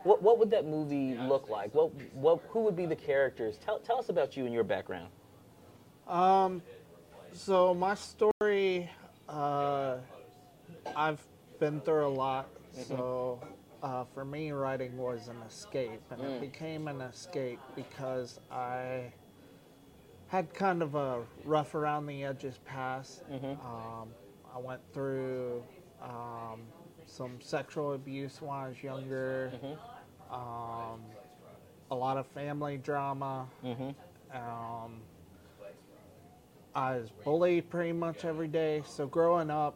what, 0.03 0.21
what 0.21 0.39
would 0.39 0.51
that 0.51 0.65
movie 0.65 1.15
look 1.15 1.49
like? 1.49 1.73
What, 1.73 1.91
what, 2.13 2.41
who 2.49 2.61
would 2.61 2.75
be 2.75 2.85
the 2.85 2.95
characters? 2.95 3.57
Tell, 3.57 3.79
tell 3.79 3.97
us 3.97 4.09
about 4.09 4.35
you 4.35 4.45
and 4.45 4.53
your 4.53 4.63
background. 4.63 5.09
Um, 6.07 6.61
so 7.31 7.73
my 7.73 7.95
story, 7.95 8.89
uh, 9.29 9.97
I've 10.95 11.21
been 11.59 11.81
through 11.81 12.07
a 12.07 12.09
lot. 12.09 12.49
So 12.87 13.41
uh, 13.81 14.03
for 14.13 14.25
me, 14.25 14.51
writing 14.51 14.97
was 14.97 15.27
an 15.27 15.37
escape, 15.47 16.01
and 16.09 16.21
it 16.21 16.41
became 16.41 16.87
an 16.87 17.01
escape 17.01 17.59
because 17.75 18.39
I 18.51 19.11
had 20.27 20.53
kind 20.53 20.81
of 20.81 20.95
a 20.95 21.21
rough 21.45 21.75
around 21.75 22.07
the 22.07 22.23
edges 22.23 22.59
past. 22.65 23.23
Um, 23.31 24.09
I 24.53 24.59
went 24.59 24.81
through 24.93 25.63
um, 26.01 26.61
some 27.05 27.39
sexual 27.39 27.93
abuse 27.93 28.41
when 28.41 28.55
I 28.55 28.67
was 28.69 28.81
younger. 28.81 29.51
Um, 30.31 31.01
a 31.91 31.95
lot 31.95 32.17
of 32.17 32.25
family 32.27 32.77
drama. 32.77 33.47
Um, 34.33 35.01
I 36.75 36.97
was 36.97 37.11
bullied 37.23 37.69
pretty 37.69 37.91
much 37.93 38.25
every 38.25 38.47
day. 38.47 38.81
So 38.87 39.05
growing 39.05 39.51
up, 39.51 39.75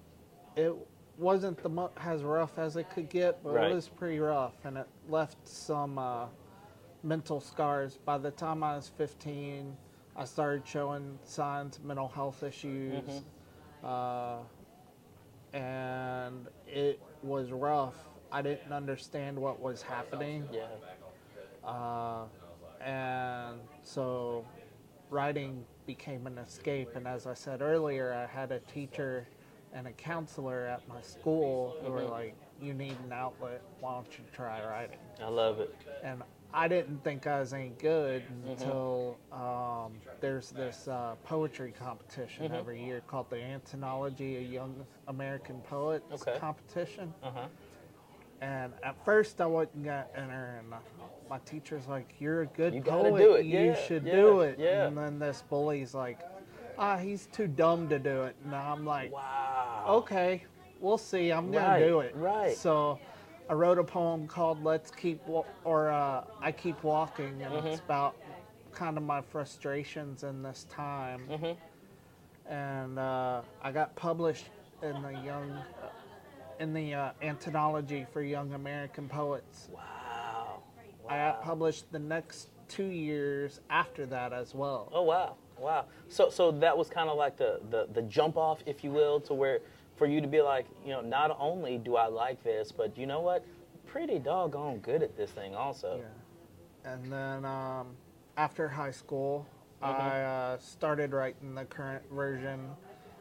it 0.56 0.74
wasn't 1.18 1.62
the 1.62 1.70
mo- 1.70 1.92
as 1.98 2.24
rough 2.24 2.58
as 2.58 2.76
it 2.76 2.90
could 2.90 3.10
get, 3.10 3.44
but 3.44 3.54
Right. 3.54 3.72
it 3.72 3.76
was 3.76 3.88
pretty 3.88 4.20
rough, 4.20 4.54
and 4.66 4.78
it 4.78 4.88
left 5.08 5.38
some 5.48 6.00
uh, 6.00 6.26
mental 7.04 7.40
scars. 7.40 7.98
By 7.98 8.18
the 8.18 8.32
time 8.32 8.64
I 8.64 8.76
was 8.76 8.88
15, 8.90 9.78
I 10.16 10.26
started 10.26 10.66
showing 10.68 11.20
signs 11.24 11.78
of 11.78 11.86
mental 11.86 12.08
health 12.08 12.42
issues, 12.42 13.22
uh, 13.84 14.38
and 15.54 16.48
it 16.68 17.00
was 17.22 17.52
rough. 17.52 17.96
I 18.32 18.42
didn't 18.42 18.74
understand 18.74 19.38
what 19.38 19.62
was 19.62 19.82
happening. 19.82 20.48
Yeah. 20.52 20.68
Uh, 21.64 22.26
and 22.82 23.60
so 23.84 24.46
writing 25.10 25.66
became 25.86 26.28
an 26.28 26.38
escape. 26.38 26.90
And 26.96 27.08
as 27.08 27.26
I 27.26 27.34
said 27.34 27.62
earlier, 27.62 28.14
I 28.14 28.26
had 28.26 28.52
a 28.52 28.60
teacher 28.60 29.28
and 29.74 29.88
a 29.88 29.92
counselor 29.92 30.66
at 30.68 30.88
my 30.88 31.02
school 31.02 31.76
who 31.84 31.92
were 31.92 32.04
like, 32.04 32.36
You 32.62 32.74
need 32.74 32.96
an 33.06 33.12
outlet. 33.12 33.62
Why 33.80 33.96
don't 33.96 34.08
you 34.18 34.24
try 34.34 34.66
writing? 34.66 34.98
I 35.22 35.28
love 35.28 35.60
it. 35.60 35.74
And 36.04 36.24
I 36.54 36.68
didn't 36.68 37.04
think 37.04 37.28
I 37.28 37.40
was 37.42 37.54
any 37.54 37.74
good 37.78 38.24
until 38.46 39.18
um, 39.32 39.94
there's 40.22 40.50
this 40.52 40.88
uh, 40.88 41.16
poetry 41.24 41.74
competition 41.78 42.52
every 42.54 42.84
year 42.84 43.02
called 43.06 43.30
the 43.30 43.42
Anthology 43.42 44.38
of 44.38 44.44
Young 44.52 44.86
American 45.08 45.60
Poets 45.70 46.06
Okay. 46.28 46.40
competition. 46.40 47.14
Uh 47.22 47.32
huh. 47.32 47.48
And 48.42 48.74
at 48.84 49.04
first, 49.04 49.42
I 49.42 49.46
wasn't 49.48 49.84
gonna 49.86 50.06
enter, 50.16 50.60
and 50.64 50.74
uh, 50.74 50.78
my 51.30 51.40
teacher's 51.40 51.88
like, 51.88 52.14
"You're 52.20 52.42
a 52.42 52.46
good 52.46 52.74
You 52.76 52.82
gotta 52.82 53.10
poet. 53.10 53.18
do 53.20 53.34
it. 53.34 53.46
You 53.46 53.60
Yeah, 53.60 53.76
should 53.88 54.06
yeah, 54.06 54.12
do 54.12 54.42
it." 54.42 54.60
yeah. 54.60 54.88
And 54.88 54.98
then 54.98 55.18
this 55.20 55.44
bully's 55.50 55.96
like, 55.96 56.20
"Ah, 56.78 56.98
he's 56.98 57.28
too 57.28 57.48
dumb 57.48 57.90
to 57.90 57.98
do 57.98 58.24
it." 58.24 58.36
And 58.46 58.54
I'm 58.54 58.86
like, 58.86 59.12
Wow. 59.12 59.86
"Okay, 59.88 60.44
we'll 60.80 61.00
see. 61.00 61.32
I'm 61.32 61.52
gonna 61.52 61.68
Right, 61.68 61.80
do 61.80 62.00
it." 62.02 62.16
right. 62.16 62.56
So, 62.56 63.00
I 63.50 63.54
wrote 63.54 63.80
a 63.80 63.84
poem 63.84 64.28
called 64.28 64.64
"Let's 64.64 64.92
Keep," 64.92 65.22
or 65.64 65.90
uh, 65.90 66.24
"I 66.40 66.52
Keep 66.52 66.84
Walking," 66.84 67.42
and 67.42 67.54
Mm-hmm. 67.56 67.68
it's 67.68 67.80
about 67.80 68.16
kind 68.72 68.98
of 68.98 69.04
my 69.04 69.22
frustrations 69.22 70.24
in 70.24 70.44
this 70.44 70.68
time. 70.70 71.28
Mm-hmm. 71.28 72.52
And 72.54 73.00
uh, 73.00 73.42
I 73.64 73.72
got 73.72 73.96
published 73.96 74.46
in 74.84 75.02
the 75.02 75.12
young. 75.26 75.60
In 76.60 76.74
the 76.74 76.94
uh, 76.94 77.12
anthology 77.22 78.06
for 78.12 78.22
young 78.22 78.54
American 78.54 79.08
poets. 79.08 79.70
Wow. 79.72 80.64
I 81.10 81.36
published 81.42 81.92
the 81.92 82.00
next 82.00 82.50
two 82.68 82.86
years 82.86 83.62
after 83.70 84.06
that 84.08 84.34
as 84.34 84.54
well. 84.54 84.90
Oh 84.94 85.04
wow, 85.04 85.36
wow. 85.58 85.86
So 86.10 86.30
so 86.30 86.52
that 86.52 86.78
was 86.78 86.90
kind 86.90 87.10
of 87.10 87.18
like 87.18 87.38
the, 87.38 87.62
the 87.70 87.88
the 87.94 88.02
jump 88.04 88.38
off, 88.38 88.62
if 88.66 88.84
you 88.84 88.92
will, 88.92 89.20
to 89.22 89.34
where 89.34 89.60
for 89.96 90.06
you 90.06 90.22
to 90.22 90.28
be 90.28 90.42
like, 90.42 90.66
you 90.86 90.92
know, 90.92 91.02
not 91.02 91.36
only 91.40 91.78
do 91.78 91.96
I 91.96 92.08
like 92.08 92.44
this, 92.44 92.72
but 92.72 92.98
you 92.98 93.06
know 93.06 93.22
what, 93.22 93.44
pretty 93.86 94.20
doggone 94.20 94.80
good 94.80 95.02
at 95.02 95.18
this 95.18 95.32
thing 95.32 95.56
also. 95.56 96.00
Yeah. 96.00 96.94
And 96.94 97.12
then 97.12 97.46
um, 97.46 97.88
after 98.38 98.68
high 98.68 98.92
school, 98.92 99.48
I 99.82 100.22
uh, 100.22 100.58
started 100.60 101.14
writing 101.14 101.56
the 101.56 101.66
current 101.66 102.04
version 102.12 102.70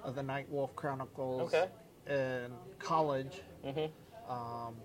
of 0.05 0.15
the 0.15 0.23
Night 0.23 0.49
Wolf 0.51 0.75
Chronicles 0.77 1.55
Okay. 1.55 1.69
In 2.09 2.53
college. 2.79 3.43
Mhm. 3.65 3.91
Um, 4.29 4.77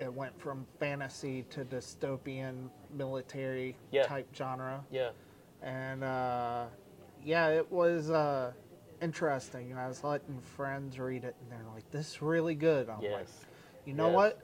it 0.00 0.12
went 0.12 0.38
from 0.40 0.64
fantasy 0.78 1.42
to 1.50 1.64
dystopian 1.64 2.70
military 2.90 3.76
Yeah. 3.90 4.04
type 4.04 4.28
genre. 4.34 4.84
Yeah. 4.90 5.10
and 5.60 6.04
uh, 6.04 6.66
yeah, 7.24 7.48
it 7.48 7.70
was 7.72 8.10
uh, 8.10 8.52
interesting. 9.02 9.76
I 9.76 9.88
was 9.88 10.04
letting 10.04 10.40
friends 10.40 11.00
read 11.00 11.24
it, 11.24 11.34
and 11.40 11.50
they're 11.50 11.66
like, 11.74 11.90
"This 11.90 12.12
is 12.12 12.22
really 12.22 12.54
good." 12.54 12.88
I'm 12.88 13.00
like, 13.10 13.26
"You 13.84 13.94
know 13.94 14.06
Yes. 14.06 14.14
what? 14.14 14.40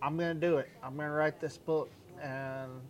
I'm 0.00 0.16
gonna 0.16 0.32
do 0.34 0.56
it. 0.56 0.70
I'm 0.82 0.96
gonna 0.96 1.10
write 1.12 1.38
this 1.38 1.58
book." 1.58 1.90
And 2.22 2.80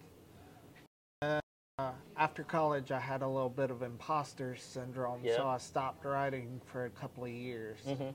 uh, 1.79 1.91
after 2.17 2.45
college, 2.45 2.93
I 2.93 3.01
had 3.01 3.23
a 3.23 3.29
little 3.29 3.49
bit 3.49 3.71
of 3.71 3.83
imposter 3.83 4.55
syndrome, 4.55 5.21
Yeah. 5.25 5.37
so 5.37 5.49
I 5.49 5.59
stopped 5.59 6.05
writing 6.05 6.61
for 6.67 6.85
a 6.85 6.91
couple 6.91 7.25
of 7.25 7.31
years. 7.31 7.79
Mhm. 7.85 8.15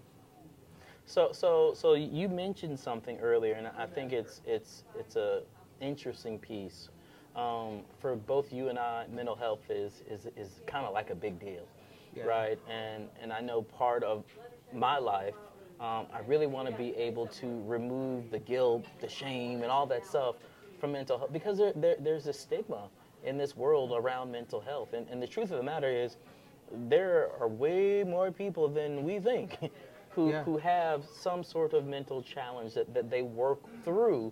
So 1.06 1.32
so 1.34 1.74
so 1.74 1.94
you 1.96 2.30
mentioned 2.30 2.80
something 2.80 3.20
earlier, 3.20 3.56
and 3.56 3.68
I 3.68 3.86
think 3.86 4.14
it's 4.14 4.42
it's 4.46 4.84
it's 4.98 5.16
a 5.18 5.44
interesting 5.82 6.40
piece. 6.40 6.90
Um, 7.36 7.84
for 8.00 8.16
both 8.16 8.52
you 8.54 8.70
and 8.70 8.80
I, 8.80 9.08
mental 9.08 9.36
health 9.36 9.70
is 9.70 10.04
is 10.10 10.28
is 10.38 10.62
kind 10.66 10.86
of 10.86 10.94
like 10.94 11.10
a 11.10 11.16
big 11.16 11.40
deal, 11.40 11.68
Yeah. 12.16 12.26
right? 12.26 12.60
And 12.70 13.10
and 13.22 13.34
I 13.34 13.42
know 13.42 13.64
part 13.64 14.04
of 14.04 14.24
my 14.72 15.00
life, 15.00 15.36
um, 15.82 16.06
I 16.14 16.20
really 16.28 16.48
want 16.48 16.70
to 16.70 16.74
be 16.74 16.96
able 16.96 17.28
to 17.28 17.62
remove 17.66 18.30
the 18.32 18.40
guilt, 18.40 18.86
the 19.02 19.10
shame, 19.10 19.64
and 19.64 19.72
all 19.72 19.88
that 19.88 20.06
stuff 20.06 20.36
from 20.80 20.94
mental 20.94 21.18
health 21.18 21.34
because 21.34 21.58
there, 21.58 21.74
there 21.76 21.98
there's 22.00 22.28
a 22.28 22.34
stigma 22.34 22.90
in 23.24 23.38
this 23.38 23.56
world 23.56 23.92
around 23.96 24.32
mental 24.32 24.60
health, 24.62 24.94
and 24.94 25.08
and 25.10 25.22
the 25.22 25.28
truth 25.28 25.52
of 25.52 25.58
the 25.58 25.64
matter 25.64 25.90
is 25.90 26.18
there 26.88 27.30
are 27.40 27.48
way 27.48 28.04
more 28.04 28.32
people 28.32 28.68
than 28.68 29.04
we 29.04 29.20
think 29.20 29.58
who, 30.12 30.30
Yeah. 30.30 30.44
who 30.44 30.58
have 30.58 31.04
some 31.06 31.44
sort 31.44 31.74
of 31.74 31.86
mental 31.88 32.22
challenge 32.22 32.74
that, 32.76 32.94
that 32.94 33.10
they 33.10 33.22
work 33.24 33.60
through 33.84 34.32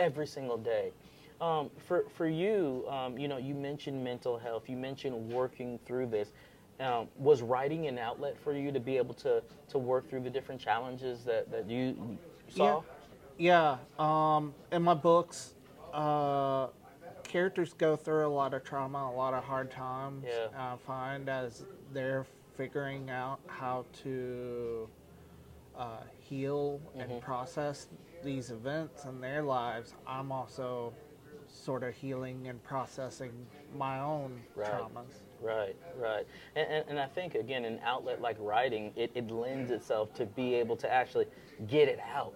every 0.00 0.26
single 0.26 0.56
day. 0.56 0.92
Um, 1.40 1.70
for, 1.86 2.04
for 2.16 2.26
you, 2.26 2.84
um, 2.88 3.16
you 3.16 3.28
know, 3.28 3.36
you 3.36 3.54
mentioned 3.54 4.02
mental 4.02 4.36
health, 4.38 4.68
you 4.68 4.76
mentioned 4.76 5.30
working 5.32 5.78
through 5.86 6.06
this. 6.06 6.32
Um, 6.80 7.08
was 7.16 7.42
writing 7.42 7.86
an 7.86 7.98
outlet 7.98 8.36
for 8.38 8.52
you 8.52 8.70
to 8.72 8.78
be 8.80 8.96
able 8.96 9.14
to, 9.14 9.42
to 9.68 9.78
work 9.78 10.08
through 10.08 10.20
the 10.20 10.30
different 10.30 10.60
challenges 10.60 11.24
that, 11.24 11.50
that 11.50 11.68
you 11.68 12.18
saw? 12.48 12.82
Yeah, 13.36 13.78
um, 13.98 14.54
in 14.72 14.82
my 14.82 14.94
books, 14.94 15.54
uh, 15.92 16.68
characters 17.28 17.72
go 17.74 17.94
through 17.96 18.26
a 18.26 18.28
lot 18.28 18.54
of 18.54 18.64
trauma, 18.64 19.08
a 19.12 19.14
lot 19.14 19.34
of 19.34 19.44
hard 19.44 19.70
times. 19.70 20.24
Yeah. 20.26 20.48
I 20.56 20.76
find 20.86 21.28
as 21.28 21.64
they're 21.92 22.26
figuring 22.56 23.10
out 23.10 23.38
how 23.46 23.84
to 24.02 24.88
uh, 25.76 25.98
heal 26.18 26.80
Mm-hmm. 26.96 27.10
and 27.12 27.22
process 27.22 27.86
these 28.24 28.50
events 28.50 29.04
in 29.04 29.20
their 29.20 29.42
lives, 29.42 29.94
I'm 30.06 30.32
also 30.32 30.92
sort 31.46 31.82
of 31.84 31.94
healing 31.94 32.48
and 32.48 32.62
processing 32.64 33.30
my 33.76 34.00
own 34.00 34.40
Right. 34.56 34.70
traumas. 34.72 35.22
Right, 35.40 35.76
right. 35.96 36.26
And, 36.56 36.66
and, 36.68 36.84
and 36.88 36.98
I 36.98 37.06
think, 37.06 37.36
again, 37.36 37.64
an 37.64 37.78
outlet 37.84 38.20
like 38.20 38.36
writing, 38.40 38.92
it, 38.96 39.12
it 39.14 39.30
lends 39.30 39.70
itself 39.70 40.12
to 40.14 40.26
be 40.26 40.54
able 40.54 40.76
to 40.78 40.92
actually 40.92 41.26
get 41.68 41.88
it 41.88 42.00
out. 42.00 42.34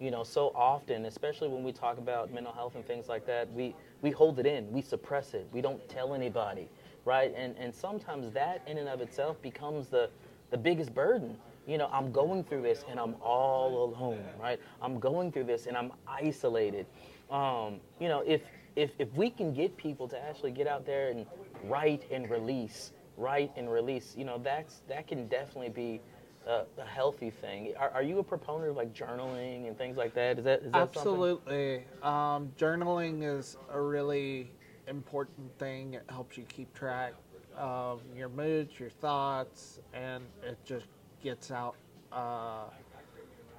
You 0.00 0.10
know, 0.10 0.22
so 0.22 0.52
often, 0.54 1.06
especially 1.06 1.48
when 1.48 1.62
we 1.62 1.72
talk 1.72 1.96
about 1.96 2.32
mental 2.32 2.52
health 2.52 2.74
and 2.74 2.84
things 2.86 3.08
like 3.08 3.24
that, 3.26 3.50
we, 3.52 3.74
we 4.02 4.10
hold 4.10 4.38
it 4.38 4.46
in, 4.46 4.70
we 4.72 4.82
suppress 4.82 5.32
it, 5.32 5.46
we 5.52 5.60
don't 5.60 5.88
tell 5.88 6.12
anybody, 6.12 6.68
right? 7.04 7.32
And, 7.36 7.56
and 7.56 7.74
sometimes 7.74 8.30
that 8.32 8.62
in 8.66 8.76
and 8.78 8.88
of 8.88 9.00
itself 9.00 9.40
becomes 9.40 9.88
the, 9.88 10.10
the 10.50 10.58
biggest 10.58 10.94
burden. 10.94 11.36
You 11.66 11.78
know, 11.78 11.88
I'm 11.92 12.10
going 12.10 12.42
through 12.42 12.62
this 12.62 12.84
and 12.90 12.98
I'm 12.98 13.14
all 13.22 13.84
alone, 13.84 14.24
right? 14.40 14.58
I'm 14.82 14.98
going 14.98 15.30
through 15.30 15.44
this 15.44 15.66
and 15.66 15.76
I'm 15.76 15.92
isolated. 16.08 16.86
Um, 17.30 17.76
you 18.00 18.08
know, 18.08 18.22
if, 18.26 18.42
if, 18.74 18.90
if 18.98 19.12
we 19.14 19.30
can 19.30 19.54
get 19.54 19.76
people 19.76 20.08
to 20.08 20.20
actually 20.20 20.50
get 20.50 20.66
out 20.66 20.84
there 20.84 21.10
and 21.10 21.24
write 21.64 22.02
and 22.10 22.28
release, 22.28 22.90
write 23.16 23.52
and 23.56 23.70
release, 23.72 24.14
you 24.18 24.24
know, 24.24 24.38
that's, 24.42 24.82
that 24.88 25.06
can 25.06 25.28
definitely 25.28 25.68
be 25.68 26.00
a, 26.46 26.64
a 26.78 26.84
healthy 26.84 27.30
thing. 27.30 27.72
Are, 27.78 27.90
are 27.90 28.02
you 28.02 28.18
a 28.18 28.22
proponent 28.24 28.70
of 28.70 28.76
like 28.76 28.94
journaling 28.94 29.66
and 29.68 29.76
things 29.76 29.96
like 29.96 30.14
that? 30.14 30.38
Is 30.38 30.44
that 30.44 30.62
is 30.62 30.72
that? 30.72 30.82
Absolutely. 30.82 31.84
Um, 32.02 32.52
journaling 32.58 33.22
is 33.22 33.56
a 33.70 33.80
really 33.80 34.50
important 34.88 35.56
thing. 35.58 35.94
It 35.94 36.04
helps 36.08 36.36
you 36.36 36.44
keep 36.44 36.72
track 36.74 37.14
of 37.56 38.00
your 38.16 38.28
moods, 38.28 38.78
your 38.78 38.90
thoughts, 38.90 39.80
and 39.92 40.24
it 40.42 40.58
just 40.64 40.86
gets 41.22 41.50
out. 41.50 41.76
Uh, 42.10 42.64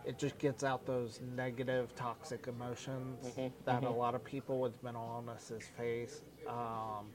it 0.05 0.17
just 0.17 0.37
gets 0.37 0.63
out 0.63 0.85
those 0.85 1.21
negative, 1.35 1.95
toxic 1.95 2.47
emotions 2.47 3.25
that 3.65 3.83
a 3.83 3.89
lot 3.89 4.15
of 4.15 4.23
people 4.23 4.59
with 4.59 4.81
mental 4.83 5.09
illnesses 5.15 5.63
face. 5.77 6.23
Um, 6.45 7.07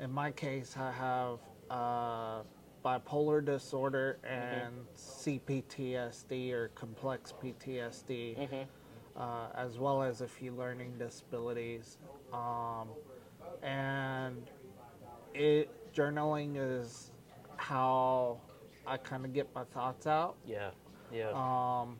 in 0.00 0.12
my 0.12 0.30
case, 0.32 0.76
I 0.78 0.92
have 0.92 1.38
uh, 1.70 2.42
bipolar 2.86 3.44
disorder 3.44 4.18
and 4.22 4.86
CPTSD 4.96 6.52
or 6.52 6.68
complex 6.68 7.34
PTSD, 7.42 8.48
uh, 9.16 9.48
as 9.56 9.76
well 9.76 10.02
as 10.02 10.20
a 10.20 10.28
few 10.28 10.52
learning 10.52 10.94
disabilities. 10.96 11.98
Um, 12.32 12.88
and 13.62 14.48
it 15.34 15.68
journaling 15.92 16.56
is 16.56 17.10
how 17.56 18.38
I 18.86 18.98
kind 18.98 19.24
of 19.24 19.32
get 19.32 19.52
my 19.52 19.64
thoughts 19.64 20.06
out. 20.06 20.36
Yeah, 20.46 20.70
yeah, 21.12 21.30
Um, 21.30 21.98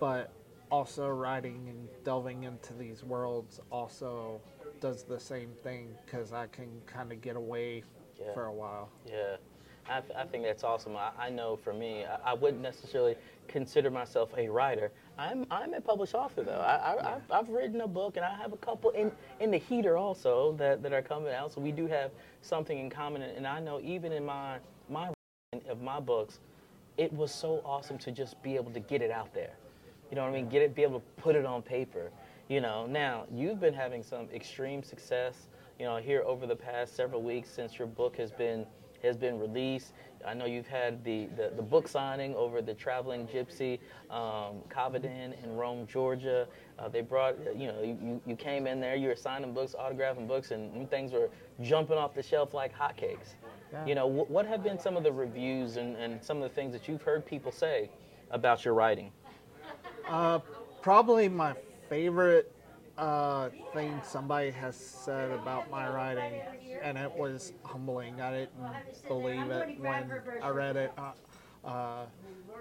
but 0.00 0.32
also 0.70 1.08
writing 1.08 1.68
and 1.68 1.88
delving 2.04 2.44
into 2.44 2.72
these 2.72 3.04
worlds 3.04 3.60
also 3.70 4.40
does 4.80 5.02
the 5.02 5.20
same 5.20 5.50
thing 5.62 5.94
because 6.06 6.32
I 6.32 6.46
can 6.46 6.68
kind 6.86 7.12
of 7.12 7.20
get 7.20 7.36
away 7.36 7.82
Yeah. 8.18 8.32
for 8.32 8.46
a 8.46 8.52
while. 8.52 8.90
yeah. 9.06 9.36
I, 9.88 10.02
I 10.16 10.24
think 10.24 10.44
that's 10.44 10.64
awesome. 10.64 10.96
I, 10.96 11.10
I 11.18 11.30
know 11.30 11.56
for 11.56 11.72
me, 11.72 12.04
I, 12.04 12.30
I 12.30 12.34
wouldn't 12.34 12.62
necessarily 12.62 13.16
consider 13.46 13.90
myself 13.90 14.30
a 14.36 14.48
writer. 14.48 14.90
I'm 15.18 15.46
I'm 15.50 15.74
a 15.74 15.80
published 15.80 16.14
author 16.14 16.42
though. 16.42 16.60
I, 16.60 16.94
I 16.94 17.14
I've, 17.14 17.30
I've 17.30 17.48
written 17.48 17.80
a 17.80 17.88
book 17.88 18.16
and 18.16 18.24
I 18.24 18.36
have 18.36 18.52
a 18.52 18.56
couple 18.58 18.90
in 18.90 19.10
in 19.40 19.50
the 19.50 19.58
heater 19.58 19.96
also 19.96 20.52
that, 20.58 20.82
that 20.82 20.92
are 20.92 21.02
coming 21.02 21.32
out. 21.32 21.52
So 21.52 21.60
we 21.60 21.72
do 21.72 21.86
have 21.86 22.10
something 22.42 22.78
in 22.78 22.90
common. 22.90 23.22
And 23.22 23.46
I 23.46 23.60
know 23.60 23.80
even 23.80 24.12
in 24.12 24.24
my 24.24 24.58
my 24.88 25.10
writing 25.52 25.68
of 25.70 25.82
my 25.82 26.00
books, 26.00 26.40
it 26.96 27.12
was 27.12 27.32
so 27.32 27.62
awesome 27.64 27.98
to 27.98 28.12
just 28.12 28.40
be 28.42 28.56
able 28.56 28.70
to 28.72 28.80
get 28.80 29.02
it 29.02 29.10
out 29.10 29.32
there. 29.34 29.54
You 30.10 30.16
know 30.16 30.22
what 30.22 30.30
I 30.30 30.34
mean? 30.34 30.48
Get 30.48 30.62
it, 30.62 30.74
be 30.74 30.82
able 30.82 31.00
to 31.00 31.06
put 31.22 31.36
it 31.36 31.44
on 31.44 31.62
paper. 31.62 32.10
You 32.48 32.60
know, 32.60 32.86
now 32.86 33.26
you've 33.30 33.60
been 33.60 33.74
having 33.74 34.02
some 34.02 34.28
extreme 34.32 34.82
success. 34.82 35.48
You 35.78 35.84
know, 35.84 35.98
here 35.98 36.22
over 36.26 36.46
the 36.46 36.56
past 36.56 36.96
several 36.96 37.22
weeks 37.22 37.50
since 37.50 37.78
your 37.78 37.86
book 37.86 38.16
has 38.16 38.32
been 38.32 38.66
has 39.02 39.16
been 39.16 39.38
released. 39.38 39.92
I 40.26 40.34
know 40.34 40.46
you've 40.46 40.66
had 40.66 41.04
the, 41.04 41.26
the, 41.36 41.52
the 41.54 41.62
book 41.62 41.86
signing 41.86 42.34
over 42.34 42.60
the 42.60 42.74
Traveling 42.74 43.26
Gypsy, 43.28 43.78
um, 44.10 44.56
Cavadan 44.68 45.42
in 45.44 45.56
Rome, 45.56 45.86
Georgia. 45.86 46.48
Uh, 46.78 46.88
they 46.88 47.02
brought, 47.02 47.36
you 47.56 47.68
know, 47.68 47.82
you, 47.82 48.20
you 48.26 48.36
came 48.36 48.66
in 48.66 48.80
there, 48.80 48.96
you 48.96 49.08
were 49.08 49.16
signing 49.16 49.54
books, 49.54 49.74
autographing 49.78 50.26
books, 50.26 50.50
and 50.50 50.90
things 50.90 51.12
were 51.12 51.30
jumping 51.62 51.96
off 51.96 52.14
the 52.14 52.22
shelf 52.22 52.52
like 52.52 52.76
hotcakes. 52.76 53.34
Yeah. 53.72 53.86
You 53.86 53.94
know, 53.94 54.08
wh- 54.08 54.30
what 54.30 54.46
have 54.46 54.64
been 54.64 54.78
some 54.78 54.96
of 54.96 55.04
the 55.04 55.12
reviews 55.12 55.76
and, 55.76 55.96
and 55.96 56.22
some 56.22 56.38
of 56.38 56.42
the 56.42 56.54
things 56.54 56.72
that 56.72 56.88
you've 56.88 57.02
heard 57.02 57.24
people 57.24 57.52
say 57.52 57.88
about 58.30 58.64
your 58.64 58.74
writing? 58.74 59.12
Uh, 60.08 60.40
probably 60.82 61.28
my 61.28 61.54
favorite 61.88 62.52
uh, 62.98 63.48
thing 63.72 64.00
somebody 64.04 64.50
has 64.50 64.76
said 64.76 65.30
about 65.30 65.70
my 65.70 65.88
writing, 65.88 66.34
and 66.82 66.98
it 66.98 67.10
was 67.16 67.52
humbling. 67.64 68.20
I 68.20 68.32
didn't 68.32 68.50
believe 69.06 69.50
it 69.50 69.78
when 69.80 70.10
I 70.42 70.48
read 70.50 70.76
it. 70.76 70.92
Uh, 70.98 71.66
uh, 71.66 72.06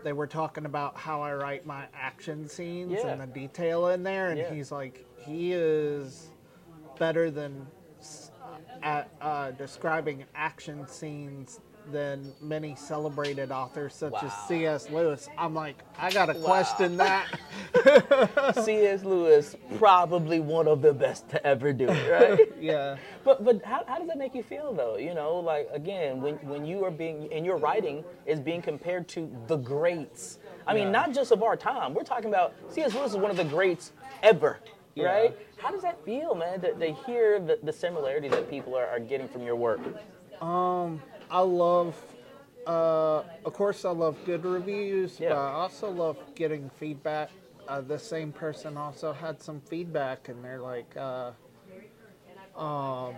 they 0.03 0.13
were 0.13 0.27
talking 0.27 0.65
about 0.65 0.95
how 0.95 1.21
I 1.21 1.33
write 1.33 1.65
my 1.65 1.85
action 1.93 2.47
scenes 2.47 2.91
Yeah. 3.03 3.07
and 3.13 3.21
the 3.21 3.27
detail 3.27 3.87
in 3.89 4.03
there, 4.03 4.29
and 4.29 4.37
Yeah. 4.37 4.53
he's 4.53 4.71
like, 4.71 5.05
he 5.17 5.53
is 5.53 6.29
better 6.99 7.31
than 7.31 7.67
at 8.83 9.09
uh, 9.21 9.51
describing 9.51 10.23
action 10.35 10.87
scenes 10.87 11.59
than 11.91 12.33
many 12.41 12.75
celebrated 12.75 13.51
authors 13.51 13.93
such 13.95 14.13
as 14.21 14.33
C.S. 14.47 14.89
Lewis. 14.89 15.29
I'm 15.37 15.53
like, 15.53 15.81
I 15.97 16.11
gotta 16.11 16.33
question 16.35 16.97
that. 16.97 17.27
C.S. 18.63 19.03
Lewis, 19.03 19.55
probably 19.77 20.39
one 20.39 20.67
of 20.67 20.81
the 20.81 20.93
best 20.93 21.29
to 21.29 21.45
ever 21.45 21.73
do 21.73 21.87
it, 21.89 22.11
right? 22.11 22.51
yeah. 22.61 22.97
But 23.23 23.43
but 23.43 23.63
how, 23.63 23.83
how 23.87 23.97
does 23.99 24.07
that 24.07 24.17
make 24.17 24.35
you 24.35 24.43
feel 24.43 24.73
though? 24.73 24.97
You 24.97 25.13
know, 25.13 25.35
like 25.37 25.69
again, 25.71 26.21
when 26.21 26.35
when 26.47 26.65
you 26.65 26.83
are 26.85 26.91
being 26.91 27.31
and 27.31 27.45
your 27.45 27.57
writing 27.57 28.03
is 28.25 28.39
being 28.39 28.61
compared 28.61 29.07
to 29.09 29.31
the 29.47 29.57
greats. 29.57 30.39
I 30.65 30.73
mean, 30.73 30.85
Yeah. 30.85 30.91
not 30.91 31.13
just 31.13 31.31
of 31.31 31.43
our 31.43 31.55
time. 31.55 31.93
We're 31.93 32.03
talking 32.03 32.29
about 32.29 32.53
C.S. 32.69 32.93
Lewis 32.93 33.11
is 33.11 33.17
one 33.17 33.31
of 33.31 33.37
the 33.37 33.45
greats 33.45 33.93
ever, 34.21 34.59
Yeah. 34.95 35.05
right? 35.05 35.37
How 35.57 35.71
does 35.71 35.81
that 35.81 36.03
feel, 36.03 36.35
man? 36.35 36.59
To, 36.61 36.73
to 36.73 36.91
hear 37.05 37.39
the, 37.39 37.57
the 37.63 37.71
similarity 37.73 38.27
that 38.27 38.49
people 38.49 38.75
are, 38.75 38.85
are 38.85 38.99
getting 38.99 39.27
from 39.29 39.43
your 39.43 39.55
work. 39.55 39.79
Um, 40.41 41.01
I 41.29 41.39
love, 41.39 41.95
uh, 42.65 43.23
of 43.45 43.53
course, 43.53 43.85
I 43.85 43.91
love 43.91 44.17
good 44.25 44.45
reviews, 44.45 45.19
Yeah. 45.19 45.29
but 45.29 45.37
I 45.37 45.51
also 45.53 45.89
love 45.89 46.17
getting 46.35 46.69
feedback. 46.69 47.29
Uh, 47.67 47.81
the 47.81 47.99
same 47.99 48.31
person 48.31 48.77
also 48.77 49.11
had 49.11 49.41
some 49.41 49.59
feedback, 49.59 50.29
and 50.29 50.43
they're 50.43 50.61
like, 50.61 50.95
uh, 50.95 51.31
um, 52.57 53.15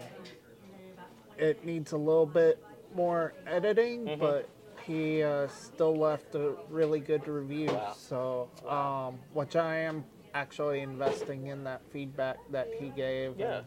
it 1.37 1.63
needs 1.63 1.91
a 1.91 1.97
little 1.97 2.25
bit 2.25 2.63
more 2.95 3.33
editing, 3.45 4.05
Mm-hmm. 4.07 4.19
but 4.19 4.49
he 4.85 5.21
uh, 5.21 5.47
still 5.47 5.95
left 5.95 6.33
a 6.35 6.55
really 6.69 6.99
good 6.99 7.27
review. 7.27 7.67
Wow. 7.67 7.93
So, 7.95 8.49
um, 8.67 9.19
which 9.33 9.55
I 9.55 9.75
am 9.77 10.03
actually 10.33 10.79
investing 10.81 11.47
in 11.47 11.63
that 11.65 11.81
feedback 11.91 12.37
that 12.51 12.69
he 12.79 12.89
gave. 12.89 13.37
Yeah. 13.37 13.57
and, 13.59 13.65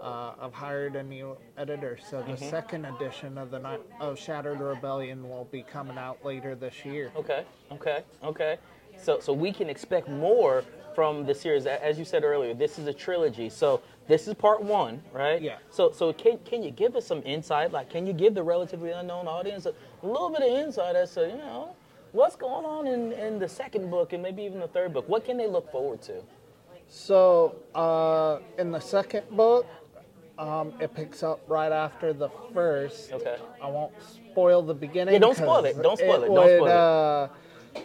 uh, 0.00 0.32
I've 0.40 0.52
hired 0.54 0.96
a 0.96 1.02
new 1.02 1.36
editor, 1.56 1.98
so 2.02 2.18
the 2.22 2.32
Mm-hmm. 2.32 2.50
second 2.50 2.84
edition 2.84 3.38
of 3.38 3.50
the 3.50 3.58
Night 3.58 3.80
of 4.00 4.18
Shattered 4.18 4.60
Rebellion 4.60 5.28
will 5.28 5.46
be 5.50 5.62
coming 5.62 5.96
out 5.98 6.24
later 6.24 6.54
this 6.54 6.84
year. 6.84 7.10
Okay, 7.16 7.44
okay, 7.72 8.02
okay. 8.22 8.58
So 8.96 9.18
so 9.20 9.32
we 9.32 9.52
can 9.52 9.68
expect 9.68 10.08
more 10.08 10.62
from 10.94 11.24
the 11.26 11.34
series. 11.34 11.66
As 11.66 11.98
you 11.98 12.04
said 12.04 12.22
earlier, 12.22 12.54
this 12.54 12.78
is 12.78 12.86
a 12.86 12.92
trilogy. 12.92 13.48
So 13.48 13.80
this 14.06 14.28
is 14.28 14.34
part 14.34 14.62
one, 14.62 15.02
right? 15.12 15.40
Yeah. 15.42 15.56
So 15.70 15.90
so 15.90 16.12
can 16.12 16.38
can 16.44 16.62
you 16.62 16.70
give 16.70 16.94
us 16.96 17.06
some 17.06 17.22
insight? 17.24 17.72
Like, 17.72 17.90
can 17.90 18.06
you 18.06 18.12
give 18.12 18.34
the 18.34 18.42
relatively 18.42 18.90
unknown 18.90 19.26
audience 19.26 19.66
a, 19.66 19.70
a 20.02 20.06
little 20.06 20.30
bit 20.30 20.42
of 20.42 20.48
insight 20.64 20.94
as 20.96 21.12
to 21.14 21.22
you 21.22 21.36
know 21.38 21.74
what's 22.12 22.36
going 22.36 22.64
on 22.64 22.86
in, 22.86 23.12
in 23.12 23.38
the 23.40 23.48
second 23.48 23.90
book 23.90 24.12
and 24.12 24.22
maybe 24.22 24.42
even 24.44 24.60
the 24.60 24.68
third 24.68 24.92
book? 24.92 25.08
What 25.08 25.24
can 25.24 25.36
they 25.36 25.48
look 25.48 25.70
forward 25.72 26.00
to? 26.02 26.22
So, 26.88 27.56
uh, 27.74 28.38
in 28.58 28.70
the 28.70 28.78
second 28.78 29.28
book, 29.30 29.66
um, 30.38 30.72
it 30.80 30.94
picks 30.94 31.22
up 31.22 31.40
right 31.48 31.72
after 31.72 32.12
the 32.12 32.28
first. 32.52 33.12
Okay. 33.12 33.36
I 33.62 33.68
won't 33.68 33.92
spoil 34.32 34.62
the 34.62 34.74
beginning. 34.74 35.14
Yeah, 35.14 35.20
don't 35.20 35.36
spoil 35.36 35.64
it. 35.64 35.80
Don't 35.82 35.98
spoil 35.98 36.22
it. 36.22 36.26
Don't 36.26 36.34
would, 36.34 36.56
spoil 36.58 36.66
it. 36.66 36.70
Uh, 36.72 37.28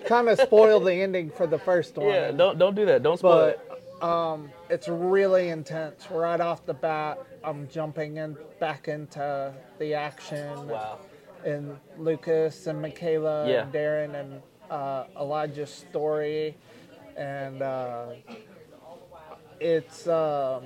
kind 0.06 0.30
of 0.30 0.40
spoil 0.40 0.80
the 0.80 0.94
ending 0.94 1.30
for 1.30 1.48
the 1.48 1.60
first 1.60 1.96
one. 1.98 2.08
Yeah, 2.08 2.32
don't 2.32 2.58
don't 2.58 2.76
do 2.76 2.86
that. 2.88 3.04
Don't 3.04 3.18
spoil 3.18 3.46
it. 3.46 3.60
but 4.00 4.06
um, 4.08 4.50
it's 4.70 4.88
really 4.88 5.50
intense 5.50 6.10
right 6.10 6.40
off 6.40 6.66
the 6.66 6.74
bat. 6.74 7.20
I'm 7.44 7.68
jumping 7.70 8.18
in 8.18 8.36
back 8.60 8.88
into 8.88 9.54
the 9.78 9.94
action. 9.94 10.68
Wow. 10.68 11.00
And 11.46 11.78
Lucas 11.98 12.68
and 12.68 12.82
Michaela 12.82 13.50
Yeah. 13.50 13.64
and 13.64 13.74
Darren 13.74 14.16
and 14.20 14.42
uh, 14.70 15.06
Elijah's 15.20 15.70
story, 15.74 16.56
and 17.16 17.62
uh, 17.62 18.08
it's 19.60 20.08
um, 20.08 20.64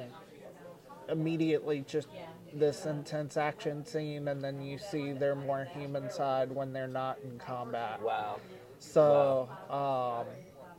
immediately 1.14 1.86
just 1.88 2.10
this 2.54 2.86
intense 2.86 3.38
action 3.38 3.86
scene, 3.86 4.28
and 4.28 4.44
then 4.44 4.62
you 4.62 4.78
see 4.78 5.12
their 5.14 5.34
more 5.36 5.66
human 5.74 6.10
side 6.12 6.52
when 6.52 6.74
they're 6.74 6.88
not 6.88 7.18
in 7.24 7.40
combat. 7.40 8.02
Wow. 8.02 8.40
So, 8.80 9.48
um, 9.70 10.26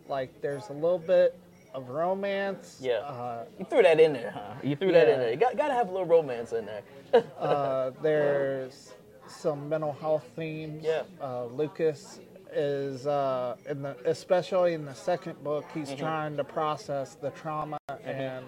like, 0.09 0.41
there's 0.43 0.69
a 0.69 0.73
little 0.73 0.99
bit 0.99 1.37
of 1.75 1.89
romance. 1.89 2.79
Yeah. 2.81 2.99
Uh, 2.99 3.45
You 3.59 3.65
threw 3.65 3.83
that 3.83 3.99
in 3.99 4.13
there, 4.13 4.31
huh? 4.31 4.55
You 4.63 4.77
threw 4.77 4.93
that 4.93 5.09
in 5.09 5.19
there. 5.19 5.31
You 5.31 5.37
got, 5.37 5.57
got 5.57 5.69
to 5.69 5.75
have 5.75 5.89
a 5.89 5.91
little 5.91 6.07
romance 6.07 6.53
in 6.53 6.67
there. 6.67 6.83
uh, 7.41 7.91
there's 8.03 8.93
some 9.27 9.69
mental 9.69 9.93
health 9.95 10.25
themes. 10.37 10.85
Yeah. 10.85 11.03
Uh, 11.21 11.47
Lucas 11.47 12.21
is 12.53 13.07
uh, 13.09 13.57
in 13.69 13.83
the, 13.83 13.97
especially 14.05 14.75
in 14.75 14.85
the 14.85 14.95
second 14.95 15.43
book, 15.43 15.65
he's 15.75 15.89
Mm-hmm. 15.89 15.99
trying 15.99 16.37
to 16.37 16.45
process 16.45 17.17
the 17.17 17.31
trauma 17.31 17.79
and 18.05 18.45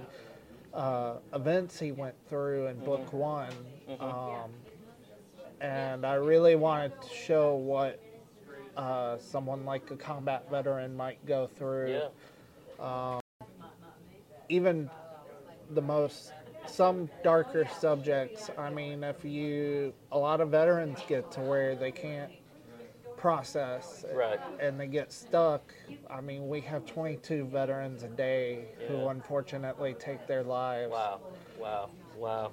uh, 0.77 1.15
events 1.35 1.81
he 1.81 1.91
went 1.93 2.15
through 2.29 2.67
in 2.69 2.79
book 2.81 3.07
Mm-hmm. 3.07 3.17
one. 3.17 3.53
Um, 4.01 4.51
and 5.61 6.05
I 6.07 6.15
really 6.15 6.55
wanted 6.55 7.01
to 7.03 7.09
show 7.09 7.55
what 7.55 7.99
uh, 8.77 9.17
someone 9.19 9.65
like 9.65 9.91
a 9.91 9.97
combat 9.97 10.51
veteran 10.51 10.95
might 10.97 11.25
go 11.27 11.47
through. 11.47 12.01
yeah. 12.81 13.21
even 14.49 14.91
the 15.71 15.81
most 15.83 16.33
some 16.69 17.09
darker 17.25 17.67
subjects 17.81 18.51
i 18.59 18.69
mean 18.71 19.03
if 19.05 19.25
you 19.25 19.93
a 20.13 20.19
lot 20.19 20.41
of 20.41 20.51
veterans 20.51 20.99
get 21.09 21.31
to 21.33 21.41
where 21.41 21.75
they 21.77 21.91
can't 21.93 22.31
process 23.17 24.05
Right. 24.15 24.39
and 24.61 24.79
they 24.79 24.87
get 24.87 25.13
stuck. 25.13 25.75
I 26.09 26.21
mean, 26.21 26.49
we 26.49 26.61
have 26.63 26.85
22 26.87 27.47
veterans 27.47 28.03
a 28.03 28.09
day 28.09 28.67
who 28.89 29.09
unfortunately 29.09 29.95
take 29.95 30.27
their 30.27 30.43
lives. 30.43 30.91
Wow, 30.93 31.21
wow, 31.59 31.91
wow. 32.17 32.53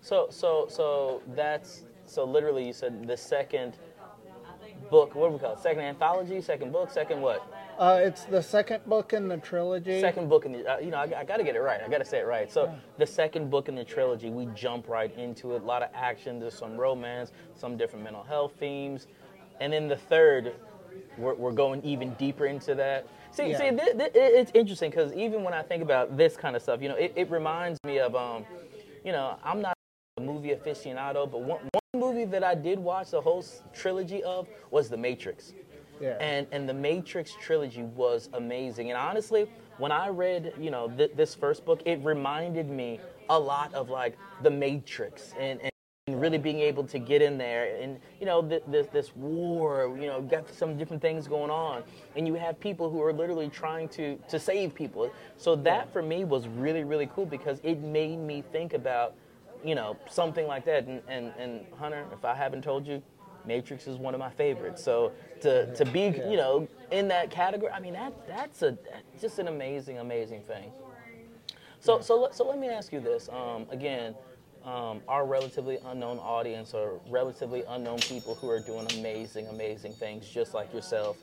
So, 0.00 0.28
so, 0.30 0.66
so 0.70 1.22
that's 1.34 1.84
so 2.06 2.24
literally 2.24 2.66
you 2.66 2.72
said 2.72 3.06
the 3.06 3.16
second 3.16 3.76
book. 4.90 5.14
What 5.14 5.28
do 5.28 5.32
we 5.34 5.38
call 5.40 5.54
it? 5.54 5.58
Second 5.58 5.82
anthology, 5.82 6.40
second 6.40 6.72
book, 6.72 6.90
second 6.90 7.20
what? 7.20 7.44
Uh, 7.78 8.00
it's 8.02 8.24
the 8.24 8.40
second 8.42 8.84
book 8.86 9.12
in 9.12 9.28
the 9.28 9.36
trilogy. 9.36 10.00
Second 10.00 10.28
book 10.28 10.46
in 10.46 10.52
the. 10.52 10.66
Uh, 10.74 10.78
you 10.78 10.90
know, 10.90 10.96
I, 10.98 11.20
I 11.20 11.24
got 11.24 11.36
to 11.38 11.44
get 11.44 11.56
it 11.56 11.60
right. 11.60 11.80
I 11.84 11.88
got 11.88 11.98
to 11.98 12.04
say 12.04 12.20
it 12.20 12.26
right. 12.26 12.50
So 12.50 12.72
the 12.96 13.06
second 13.06 13.50
book 13.50 13.68
in 13.68 13.74
the 13.74 13.84
trilogy, 13.84 14.30
we 14.30 14.46
jump 14.54 14.88
right 14.88 15.14
into 15.18 15.54
it. 15.54 15.62
A 15.62 15.64
lot 15.64 15.82
of 15.82 15.90
action. 15.92 16.38
There's 16.38 16.54
some 16.56 16.76
romance, 16.76 17.32
some 17.54 17.76
different 17.76 18.04
mental 18.04 18.22
health 18.22 18.52
themes, 18.58 19.08
and 19.60 19.72
then 19.72 19.88
the 19.88 19.96
third, 19.96 20.54
we're, 21.18 21.34
we're 21.34 21.52
going 21.52 21.82
even 21.82 22.14
deeper 22.14 22.46
into 22.46 22.74
that. 22.74 23.06
See, 23.32 23.50
Yeah. 23.50 23.58
see, 23.58 23.70
th- 23.70 23.98
th- 23.98 24.10
it's 24.14 24.50
interesting 24.54 24.90
because 24.90 25.12
even 25.12 25.42
when 25.42 25.54
I 25.54 25.62
think 25.62 25.82
about 25.82 26.16
this 26.16 26.36
kind 26.36 26.56
of 26.56 26.62
stuff, 26.62 26.80
you 26.82 26.88
know, 26.88 26.96
it, 26.96 27.12
it 27.16 27.30
reminds 27.30 27.78
me 27.84 27.98
of, 27.98 28.14
um, 28.16 28.44
you 29.04 29.12
know, 29.12 29.36
I'm 29.44 29.60
not 29.60 29.74
a 30.16 30.20
movie 30.20 30.50
aficionado, 30.50 31.30
but 31.30 31.40
one, 31.42 31.60
one 31.72 32.00
movie 32.00 32.24
that 32.26 32.42
I 32.44 32.54
did 32.54 32.78
watch 32.78 33.10
the 33.10 33.20
whole 33.20 33.44
trilogy 33.74 34.22
of 34.24 34.48
was 34.70 34.88
The 34.88 34.96
Matrix. 34.96 35.52
Yeah. 36.00 36.16
And 36.20 36.46
and 36.52 36.68
the 36.68 36.74
Matrix 36.74 37.34
trilogy 37.40 37.82
was 37.82 38.28
amazing. 38.34 38.90
And 38.90 38.98
honestly, 38.98 39.46
when 39.78 39.90
I 39.92 40.08
read, 40.08 40.52
you 40.58 40.70
know, 40.70 40.88
th- 40.90 41.12
this 41.16 41.34
first 41.34 41.64
book, 41.64 41.80
it 41.86 41.98
reminded 42.04 42.68
me 42.68 43.00
a 43.30 43.38
lot 43.38 43.72
of 43.72 43.88
like 43.88 44.16
the 44.42 44.50
Matrix 44.50 45.32
and. 45.38 45.58
and 45.62 45.70
really 46.20 46.38
being 46.38 46.60
able 46.60 46.84
to 46.84 46.98
get 46.98 47.22
in 47.22 47.38
there 47.38 47.76
and 47.80 47.98
you 48.20 48.26
know 48.26 48.42
th- 48.42 48.62
this 48.68 48.86
this 48.88 49.14
war 49.16 49.96
you 50.00 50.06
know 50.06 50.20
got 50.22 50.48
some 50.52 50.76
different 50.76 51.02
things 51.02 51.28
going 51.28 51.50
on. 51.50 51.82
And 52.16 52.26
you 52.26 52.34
have 52.34 52.58
people 52.60 52.90
who 52.90 53.02
are 53.02 53.12
literally 53.12 53.48
trying 53.48 53.88
to 53.90 54.16
to 54.28 54.38
save 54.38 54.74
people. 54.74 55.10
So 55.36 55.56
that 55.56 55.92
for 55.92 56.02
me 56.02 56.24
was 56.24 56.48
really 56.48 56.84
really 56.84 57.08
cool 57.14 57.26
because 57.26 57.60
it 57.62 57.80
made 57.80 58.18
me 58.18 58.42
think 58.52 58.74
about 58.74 59.14
you 59.64 59.74
know 59.74 59.96
something 60.08 60.46
like 60.46 60.64
that. 60.64 60.86
And 60.86 61.02
and, 61.08 61.32
and 61.38 61.66
hunter 61.78 62.04
if 62.12 62.24
i 62.24 62.34
haven't 62.34 62.62
told 62.62 62.86
you 62.86 63.02
matrix 63.44 63.86
is 63.86 63.96
one 63.96 64.14
of 64.14 64.20
my 64.20 64.30
favorites. 64.30 64.82
So 64.82 65.12
to 65.40 65.72
to 65.74 65.84
be 65.84 66.14
you 66.28 66.36
know 66.36 66.68
in 66.90 67.08
that 67.08 67.30
category 67.30 67.72
i 67.72 67.80
mean 67.80 67.94
that 67.94 68.12
that's 68.28 68.62
a 68.62 68.76
that's 68.90 69.20
just 69.20 69.38
an 69.38 69.48
amazing 69.48 69.98
amazing 69.98 70.42
thing. 70.42 70.72
So 71.80 72.00
so 72.00 72.22
let, 72.22 72.34
so 72.34 72.46
let 72.48 72.58
me 72.58 72.68
ask 72.68 72.92
you 72.92 73.00
this 73.00 73.28
um, 73.28 73.66
again 73.70 74.14
um, 74.66 75.00
our 75.08 75.24
relatively 75.26 75.78
unknown 75.86 76.18
audience 76.18 76.74
or 76.74 77.00
relatively 77.08 77.62
unknown 77.68 78.02
people 78.02 78.34
who 78.34 78.48
are 78.48 78.60
doing 78.60 78.86
amazing 78.86 79.48
amazing 79.48 79.94
things 79.94 80.28
just 80.28 80.54
like 80.54 80.72
yourself 80.74 81.16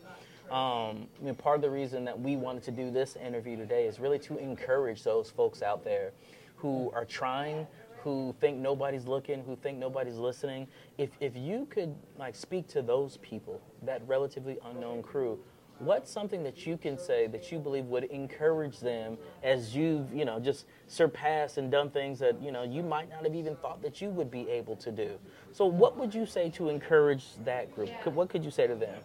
um, 0.52 1.08
I 1.20 1.24
mean, 1.24 1.36
part 1.36 1.56
of 1.56 1.62
the 1.62 1.70
reason 1.70 2.06
that 2.06 2.20
we 2.20 2.36
wanted 2.36 2.64
to 2.64 2.72
do 2.72 2.92
this 2.92 3.16
interview 3.16 3.56
today 3.58 3.88
is 3.88 4.00
really 4.00 4.20
to 4.20 4.38
encourage 4.38 5.04
those 5.04 5.30
folks 5.32 5.62
out 5.62 5.84
there 5.84 6.12
who 6.58 6.92
are 6.94 7.06
trying, 7.06 7.66
who 8.04 8.36
think 8.40 8.58
nobody's 8.58 9.06
looking, 9.06 9.44
who 9.44 9.56
think 9.56 9.78
nobody's 9.78 10.18
listening. 10.18 10.68
If, 10.98 11.12
if 11.20 11.36
you 11.36 11.66
could 11.70 11.96
like 12.18 12.36
speak 12.36 12.68
to 12.70 12.82
those 12.82 13.18
people, 13.18 13.62
that 13.84 14.02
relatively 14.08 14.58
unknown 14.66 15.02
crew, 15.02 15.40
what's 15.80 16.12
something 16.12 16.44
that 16.44 16.66
you 16.66 16.78
can 16.78 16.98
say 16.98 17.28
that 17.28 17.52
you 17.52 17.60
believe 17.60 17.86
would 17.86 18.06
encourage 18.06 18.80
them 18.80 19.18
as 19.42 19.76
you've 19.76 20.14
you 20.14 20.26
know 20.26 20.40
just 20.40 20.66
surpassed 20.88 21.58
and 21.58 21.72
done 21.72 21.90
things 21.90 22.20
that 22.20 22.42
you 22.42 22.52
know 22.52 22.64
you 22.64 22.84
might 22.84 23.10
not 23.10 23.24
have 23.24 23.36
even 23.36 23.56
thought 23.58 23.82
that 23.82 24.02
you 24.02 24.10
would 24.10 24.32
be 24.32 24.50
able 24.50 24.76
to 24.78 24.92
do? 24.92 25.18
So 25.52 25.66
what 25.66 25.98
would 25.98 26.14
you 26.14 26.26
say 26.26 26.50
to 26.52 26.70
encourage 26.70 27.26
that 27.44 27.74
group? 27.74 27.90
What 28.06 28.30
could 28.30 28.44
you 28.44 28.52
say 28.52 28.68
to 28.68 28.76
them? 28.76 29.00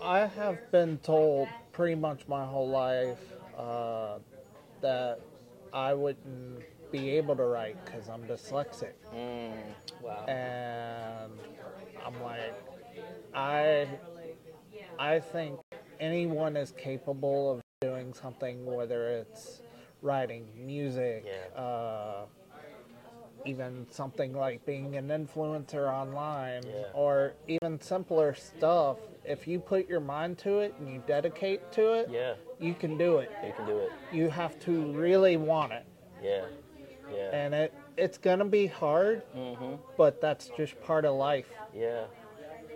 I 0.00 0.26
have 0.26 0.70
been 0.70 0.98
told 0.98 1.48
pretty 1.72 1.94
much 1.94 2.26
my 2.28 2.44
whole 2.44 2.68
life 2.68 3.18
uh, 3.56 4.18
that 4.80 5.20
I 5.72 5.94
wouldn't 5.94 6.62
be 6.92 7.10
able 7.10 7.34
to 7.36 7.44
write 7.44 7.82
because 7.84 8.08
I'm 8.08 8.22
dyslexic. 8.24 8.92
wow. 10.02 10.24
And 10.26 11.32
I'm 12.04 12.22
like, 12.22 12.54
I, 13.34 13.88
I 14.98 15.20
think 15.20 15.58
anyone 16.00 16.56
is 16.56 16.72
capable 16.76 17.50
of 17.52 17.60
doing 17.80 18.14
something, 18.14 18.64
whether 18.64 19.08
it's 19.08 19.62
writing 20.02 20.46
music, 20.56 21.24
Yeah. 21.26 21.60
uh, 21.60 22.26
even 23.46 23.86
something 23.90 24.32
like 24.32 24.64
being 24.64 24.96
an 24.96 25.08
influencer 25.08 25.92
online, 25.92 26.62
Yeah. 26.66 26.84
or 26.94 27.34
even 27.46 27.78
simpler 27.80 28.32
stuff. 28.34 28.98
If 29.24 29.46
you 29.46 29.58
put 29.60 29.86
your 29.88 30.00
mind 30.00 30.38
to 30.38 30.60
it 30.60 30.74
and 30.78 30.88
you 30.88 31.02
dedicate 31.06 31.70
to 31.72 31.92
it, 31.94 32.08
yeah 32.10 32.34
you 32.58 32.74
can 32.74 32.96
do 32.96 33.18
it. 33.18 33.30
you 33.44 33.52
can 33.52 33.66
do 33.66 33.78
it 33.78 33.90
You 34.12 34.28
have 34.30 34.58
to 34.60 34.92
really 34.92 35.36
want 35.36 35.72
it, 35.72 35.84
yeah 36.22 36.44
yeah 37.10 37.30
and 37.32 37.54
it 37.54 37.74
it's 37.96 38.18
gonna 38.18 38.44
be 38.44 38.66
hard, 38.66 39.22
mm-hmm. 39.34 39.74
but 39.96 40.20
that's 40.20 40.50
just 40.56 40.80
part 40.82 41.04
of 41.04 41.14
life. 41.14 41.48
Yeah, 41.74 42.04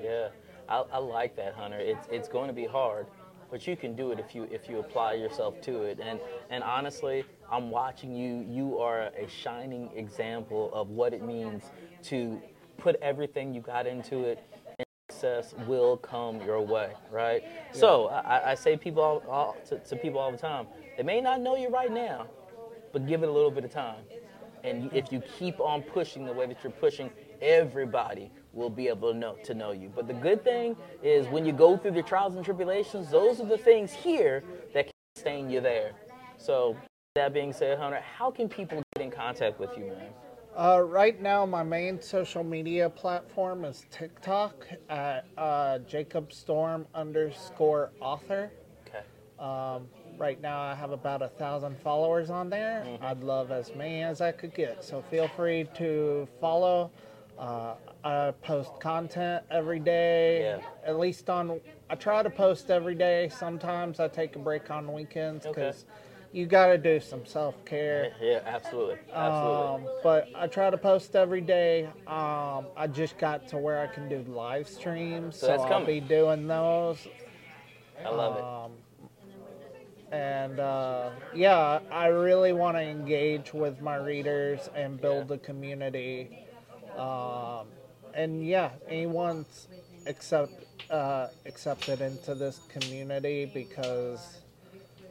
yeah. 0.03 0.29
I, 0.69 0.85
I 0.93 0.99
like 0.99 1.37
that, 1.37 1.55
Hunter. 1.55 1.79
It's 1.79 2.07
it's 2.11 2.29
going 2.29 2.49
to 2.49 2.53
be 2.53 2.67
hard, 2.67 3.07
but 3.51 3.67
you 3.67 3.77
can 3.77 3.95
do 3.97 4.13
it 4.13 4.19
if 4.19 4.35
you 4.35 4.49
if 4.51 4.69
you 4.69 4.79
apply 4.79 5.15
yourself 5.15 5.61
to 5.63 5.83
it. 5.83 5.99
And 6.01 6.21
and 6.51 6.63
honestly, 6.63 7.25
I'm 7.51 7.71
watching 7.71 8.15
you. 8.15 8.45
You 8.49 8.79
are 8.79 9.03
a 9.19 9.29
shining 9.29 9.91
example 9.97 10.71
of 10.73 10.91
what 10.91 11.13
it 11.15 11.23
means 11.23 11.65
to 12.05 12.41
put 12.77 12.97
everything 13.03 13.55
you 13.55 13.61
got 13.61 13.87
into 13.87 14.25
it. 14.25 14.45
and 14.79 14.87
Success 15.11 15.55
will 15.67 15.97
come 15.97 16.41
your 16.43 16.61
way, 16.61 16.93
right? 17.11 17.43
So 17.73 18.09
I, 18.09 18.53
I 18.53 18.55
say 18.55 18.77
people 18.77 19.03
all, 19.03 19.23
all 19.29 19.57
to, 19.69 19.79
to 19.79 19.97
people 19.97 20.21
all 20.21 20.31
the 20.31 20.39
time. 20.39 20.67
They 20.97 21.03
may 21.03 21.21
not 21.21 21.41
know 21.41 21.57
you 21.57 21.69
right 21.69 21.93
now, 21.93 22.27
but 22.93 23.07
give 23.07 23.23
it 23.23 23.29
a 23.29 23.33
little 23.33 23.51
bit 23.51 23.65
of 23.65 23.73
time. 23.73 24.03
And 24.65 24.93
if 24.93 25.13
you 25.13 25.23
keep 25.39 25.61
on 25.61 25.83
pushing 25.83 26.25
the 26.25 26.33
way 26.33 26.47
that 26.47 26.63
you're 26.63 26.73
pushing, 26.73 27.11
everybody 27.41 28.31
will 28.53 28.71
be 28.71 28.89
able 28.89 29.13
to 29.13 29.19
know 29.19 29.37
to 29.45 29.55
know 29.55 29.73
you. 29.73 29.91
But 29.95 30.09
the 30.09 30.15
good 30.15 30.43
thing 30.45 30.77
is 31.03 31.27
when 31.29 31.45
you 31.45 31.53
go 31.53 31.77
through 31.77 31.93
the 31.93 32.03
trials 32.03 32.35
and 32.35 32.45
tribulations, 32.45 33.11
those 33.11 33.41
are 33.41 33.47
the 33.47 33.59
things 33.59 33.93
here 33.93 34.43
that 34.75 34.87
can 34.87 34.93
sustain 35.15 35.51
you 35.51 35.61
there. 35.61 35.93
So 36.37 36.77
that 37.15 37.33
being 37.33 37.53
said, 37.53 37.79
Hunter, 37.79 38.01
how 38.01 38.31
can 38.31 38.49
people 38.49 38.83
get 38.95 39.05
in 39.05 39.11
contact 39.11 39.59
with 39.59 39.77
you, 39.77 39.87
man? 39.87 40.11
Uh, 40.57 40.81
right 40.81 41.21
now, 41.21 41.47
my 41.47 41.63
main 41.63 42.01
social 42.01 42.43
media 42.43 42.91
platform 42.91 43.65
is 43.65 43.87
TikTok 43.91 44.67
at 44.89 45.25
uh, 45.37 45.79
Jacob 45.81 46.33
Storm 46.33 46.87
underscore 46.95 47.93
author. 48.01 48.51
Okay. 48.89 49.05
Um, 49.39 49.87
right 50.17 50.41
now, 50.41 50.61
I 50.61 50.75
have 50.75 50.91
about 50.91 51.23
a 51.23 51.29
thousand 51.29 51.79
followers 51.79 52.29
on 52.29 52.51
there. 52.51 52.85
I'd 53.01 53.23
love 53.23 53.53
as 53.53 53.73
many 53.77 54.03
as 54.03 54.21
I 54.21 54.33
could 54.33 54.53
get, 54.53 54.83
so 54.83 55.01
feel 55.01 55.29
free 55.29 55.69
to 55.77 56.27
follow. 56.41 56.91
Uh, 57.39 57.75
I 58.05 58.33
post 58.43 58.73
content 58.81 59.45
every 59.51 59.79
day. 59.79 60.41
Yeah. 60.43 60.67
At 60.85 60.99
least 60.99 61.31
on, 61.31 61.61
I 61.89 61.95
try 61.95 62.23
to 62.23 62.31
post 62.31 62.71
every 62.71 62.95
day. 62.95 63.29
Sometimes 63.29 64.01
I 64.01 64.09
take 64.09 64.35
a 64.37 64.39
break 64.39 64.71
on 64.71 64.93
weekends 64.93 65.47
Okay. 65.47 65.55
because 65.61 65.85
you 66.33 66.47
got 66.47 66.67
to 66.69 66.79
do 66.79 66.99
some 67.01 67.25
self 67.25 67.65
care. 67.65 68.13
Yeah, 68.21 68.41
absolutely. 68.45 68.99
Absolutely. 69.13 69.89
Um, 69.89 69.95
but 70.03 70.29
I 70.35 70.47
try 70.49 70.69
to 70.71 70.77
post 70.79 71.15
every 71.15 71.41
day. 71.41 71.87
Um, 72.07 72.67
I 72.77 72.89
just 72.93 73.19
got 73.19 73.47
to 73.49 73.57
where 73.57 73.81
I 73.81 73.87
can 73.87 74.09
do 74.09 74.25
live 74.31 74.69
streams, 74.69 75.37
so, 75.37 75.47
that's 75.47 75.63
I'll 75.63 75.69
coming. 75.69 75.87
be 75.87 76.01
doing 76.01 76.47
those. 76.47 77.07
I 78.05 78.09
love 78.11 78.37
it. 78.37 78.45
Um, 78.45 78.73
and 80.11 80.59
uh, 80.59 81.11
yeah, 81.35 81.81
I 81.91 82.07
really 82.07 82.53
want 82.53 82.77
to 82.77 82.83
engage 82.83 83.53
with 83.53 83.81
my 83.81 83.97
readers 83.97 84.71
and 84.75 85.01
build 85.01 85.29
Yeah. 85.31 85.37
a 85.37 85.39
community. 85.39 86.45
Um, 86.99 87.67
and 88.15 88.47
yeah, 88.47 88.71
anyone's 88.89 89.69
uh, 90.91 91.29
accepted 91.47 92.01
into 92.01 92.35
this 92.35 92.61
community 92.69 93.51
because 93.53 94.41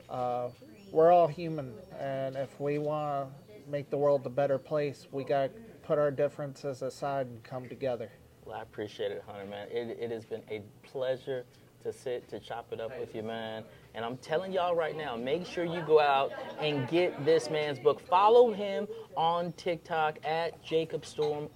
uh, 0.09 0.49
we're 0.91 1.11
all 1.11 1.27
human, 1.27 1.73
and 1.99 2.35
if 2.35 2.59
we 2.59 2.77
want 2.77 3.29
to 3.29 3.71
make 3.71 3.89
the 3.89 3.97
world 3.97 4.25
a 4.25 4.29
better 4.29 4.57
place, 4.57 5.07
we 5.11 5.23
got 5.23 5.53
to 5.53 5.61
put 5.83 5.97
our 5.97 6.11
differences 6.11 6.81
aside 6.81 7.27
and 7.27 7.41
come 7.43 7.67
together. 7.69 8.09
Well, 8.45 8.57
I 8.57 8.61
appreciate 8.61 9.11
it, 9.11 9.23
Hunter, 9.27 9.45
man. 9.45 9.67
It, 9.69 9.97
it 9.99 10.11
has 10.11 10.25
been 10.25 10.43
a 10.49 10.61
pleasure 10.83 11.45
to 11.83 11.93
sit, 11.93 12.27
to 12.29 12.39
chop 12.39 12.73
it 12.73 12.81
up 12.81 12.97
with 12.99 13.13
you, 13.15 13.23
man. 13.23 13.63
And 13.93 14.03
I'm 14.03 14.17
telling 14.17 14.51
y'all 14.51 14.75
right 14.75 14.95
now, 14.97 15.15
make 15.15 15.45
sure 15.45 15.63
you 15.63 15.81
go 15.81 15.99
out 15.99 16.31
and 16.59 16.87
get 16.89 17.25
this 17.25 17.49
man's 17.49 17.79
book. 17.79 18.01
Follow 18.07 18.51
him 18.51 18.87
on 19.15 19.53
TikTok 19.53 20.19
at 20.25 20.63
Jacob 20.63 21.05
Storm 21.05 21.49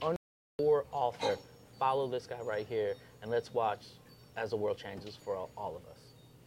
underscore. 1.13 1.43
Follow 1.80 2.08
this 2.08 2.28
guy 2.28 2.39
right 2.41 2.65
here, 2.67 2.93
and 3.21 3.32
let's 3.32 3.54
watch 3.54 3.86
as 4.38 4.52
the 4.52 4.58
world 4.58 4.78
changes 4.78 5.15
for 5.15 5.36
all, 5.36 5.50
all 5.58 5.76
of 5.76 5.84
us. 5.91 6.00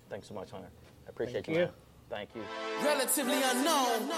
Thanks 0.08 0.28
so 0.28 0.34
much, 0.34 0.50
Hunter. 0.50 0.68
I 1.06 1.10
appreciate 1.10 1.46
Thank 1.46 1.58
you. 1.58 1.64
you. 1.64 1.68
Thank 2.10 2.30
you. 2.34 2.42
relatively 2.84 3.42
unknown. 3.42 4.08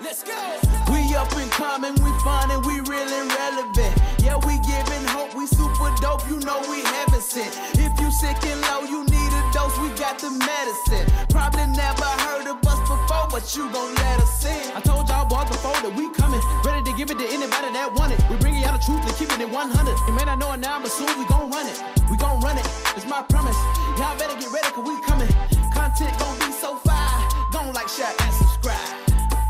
Let's 0.00 0.22
go. 0.22 0.58
We 0.90 1.14
up 1.14 1.30
in 1.36 1.48
common, 1.50 1.94
we 1.96 2.10
fun 2.20 2.50
and 2.50 2.64
we 2.64 2.80
real 2.80 3.08
and 3.08 3.30
relevant. 3.30 4.00
Yeah, 4.22 4.36
we 4.36 4.58
giving 4.64 5.05
hope, 5.16 5.32
we 5.34 5.46
super 5.46 5.88
dope, 6.04 6.20
you 6.28 6.36
know 6.44 6.60
we 6.68 6.84
heaven 6.84 7.20
sent. 7.20 7.48
If 7.80 7.92
you 8.00 8.08
sick 8.12 8.36
and 8.44 8.60
low, 8.68 8.84
you 8.84 9.00
need 9.08 9.30
a 9.32 9.42
dose, 9.56 9.72
we 9.80 9.88
got 9.96 10.20
the 10.20 10.30
medicine. 10.30 11.06
Probably 11.32 11.64
never 11.72 12.10
heard 12.24 12.46
of 12.52 12.60
us 12.60 12.80
before, 12.84 13.26
but 13.32 13.44
you 13.56 13.64
gon' 13.72 13.94
let 13.94 14.20
us 14.20 14.44
in. 14.44 14.76
I 14.76 14.80
told 14.84 15.08
y'all 15.08 15.24
boys 15.24 15.48
before 15.48 15.78
that 15.80 15.94
we 15.96 16.12
coming, 16.12 16.42
ready 16.68 16.84
to 16.84 16.92
give 16.98 17.08
it 17.10 17.18
to 17.18 17.28
anybody 17.32 17.72
that 17.72 17.88
want 17.96 18.12
it. 18.12 18.20
We 18.28 18.36
bringing 18.36 18.60
y'all 18.60 18.76
the 18.76 18.82
truth 18.84 19.00
and 19.08 19.16
keeping 19.16 19.40
it 19.40 19.48
100. 19.48 19.96
You 20.06 20.12
may 20.12 20.24
not 20.28 20.38
know 20.38 20.52
it 20.52 20.60
now, 20.60 20.76
but 20.84 20.92
soon 20.92 21.08
we 21.16 21.24
gon' 21.32 21.48
run 21.50 21.66
it. 21.66 21.78
We 22.12 22.16
gon' 22.20 22.40
run 22.44 22.60
it, 22.60 22.66
it's 22.96 23.08
my 23.08 23.22
promise. 23.24 23.56
Y'all 23.96 24.16
better 24.20 24.36
get 24.36 24.52
ready, 24.52 24.68
cause 24.76 24.84
we 24.84 25.00
coming. 25.08 25.32
Content 25.72 26.12
gon' 26.20 26.36
be 26.44 26.52
so 26.52 26.76
fire. 26.84 27.16
Gon' 27.52 27.72
like, 27.72 27.88
share, 27.88 28.12
and 28.20 28.32
subscribe. 28.36 28.92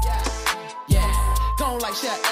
Yeah, 0.07 0.22
yeah. 0.87 1.11
Like, 1.83 1.94
share. 1.94 2.26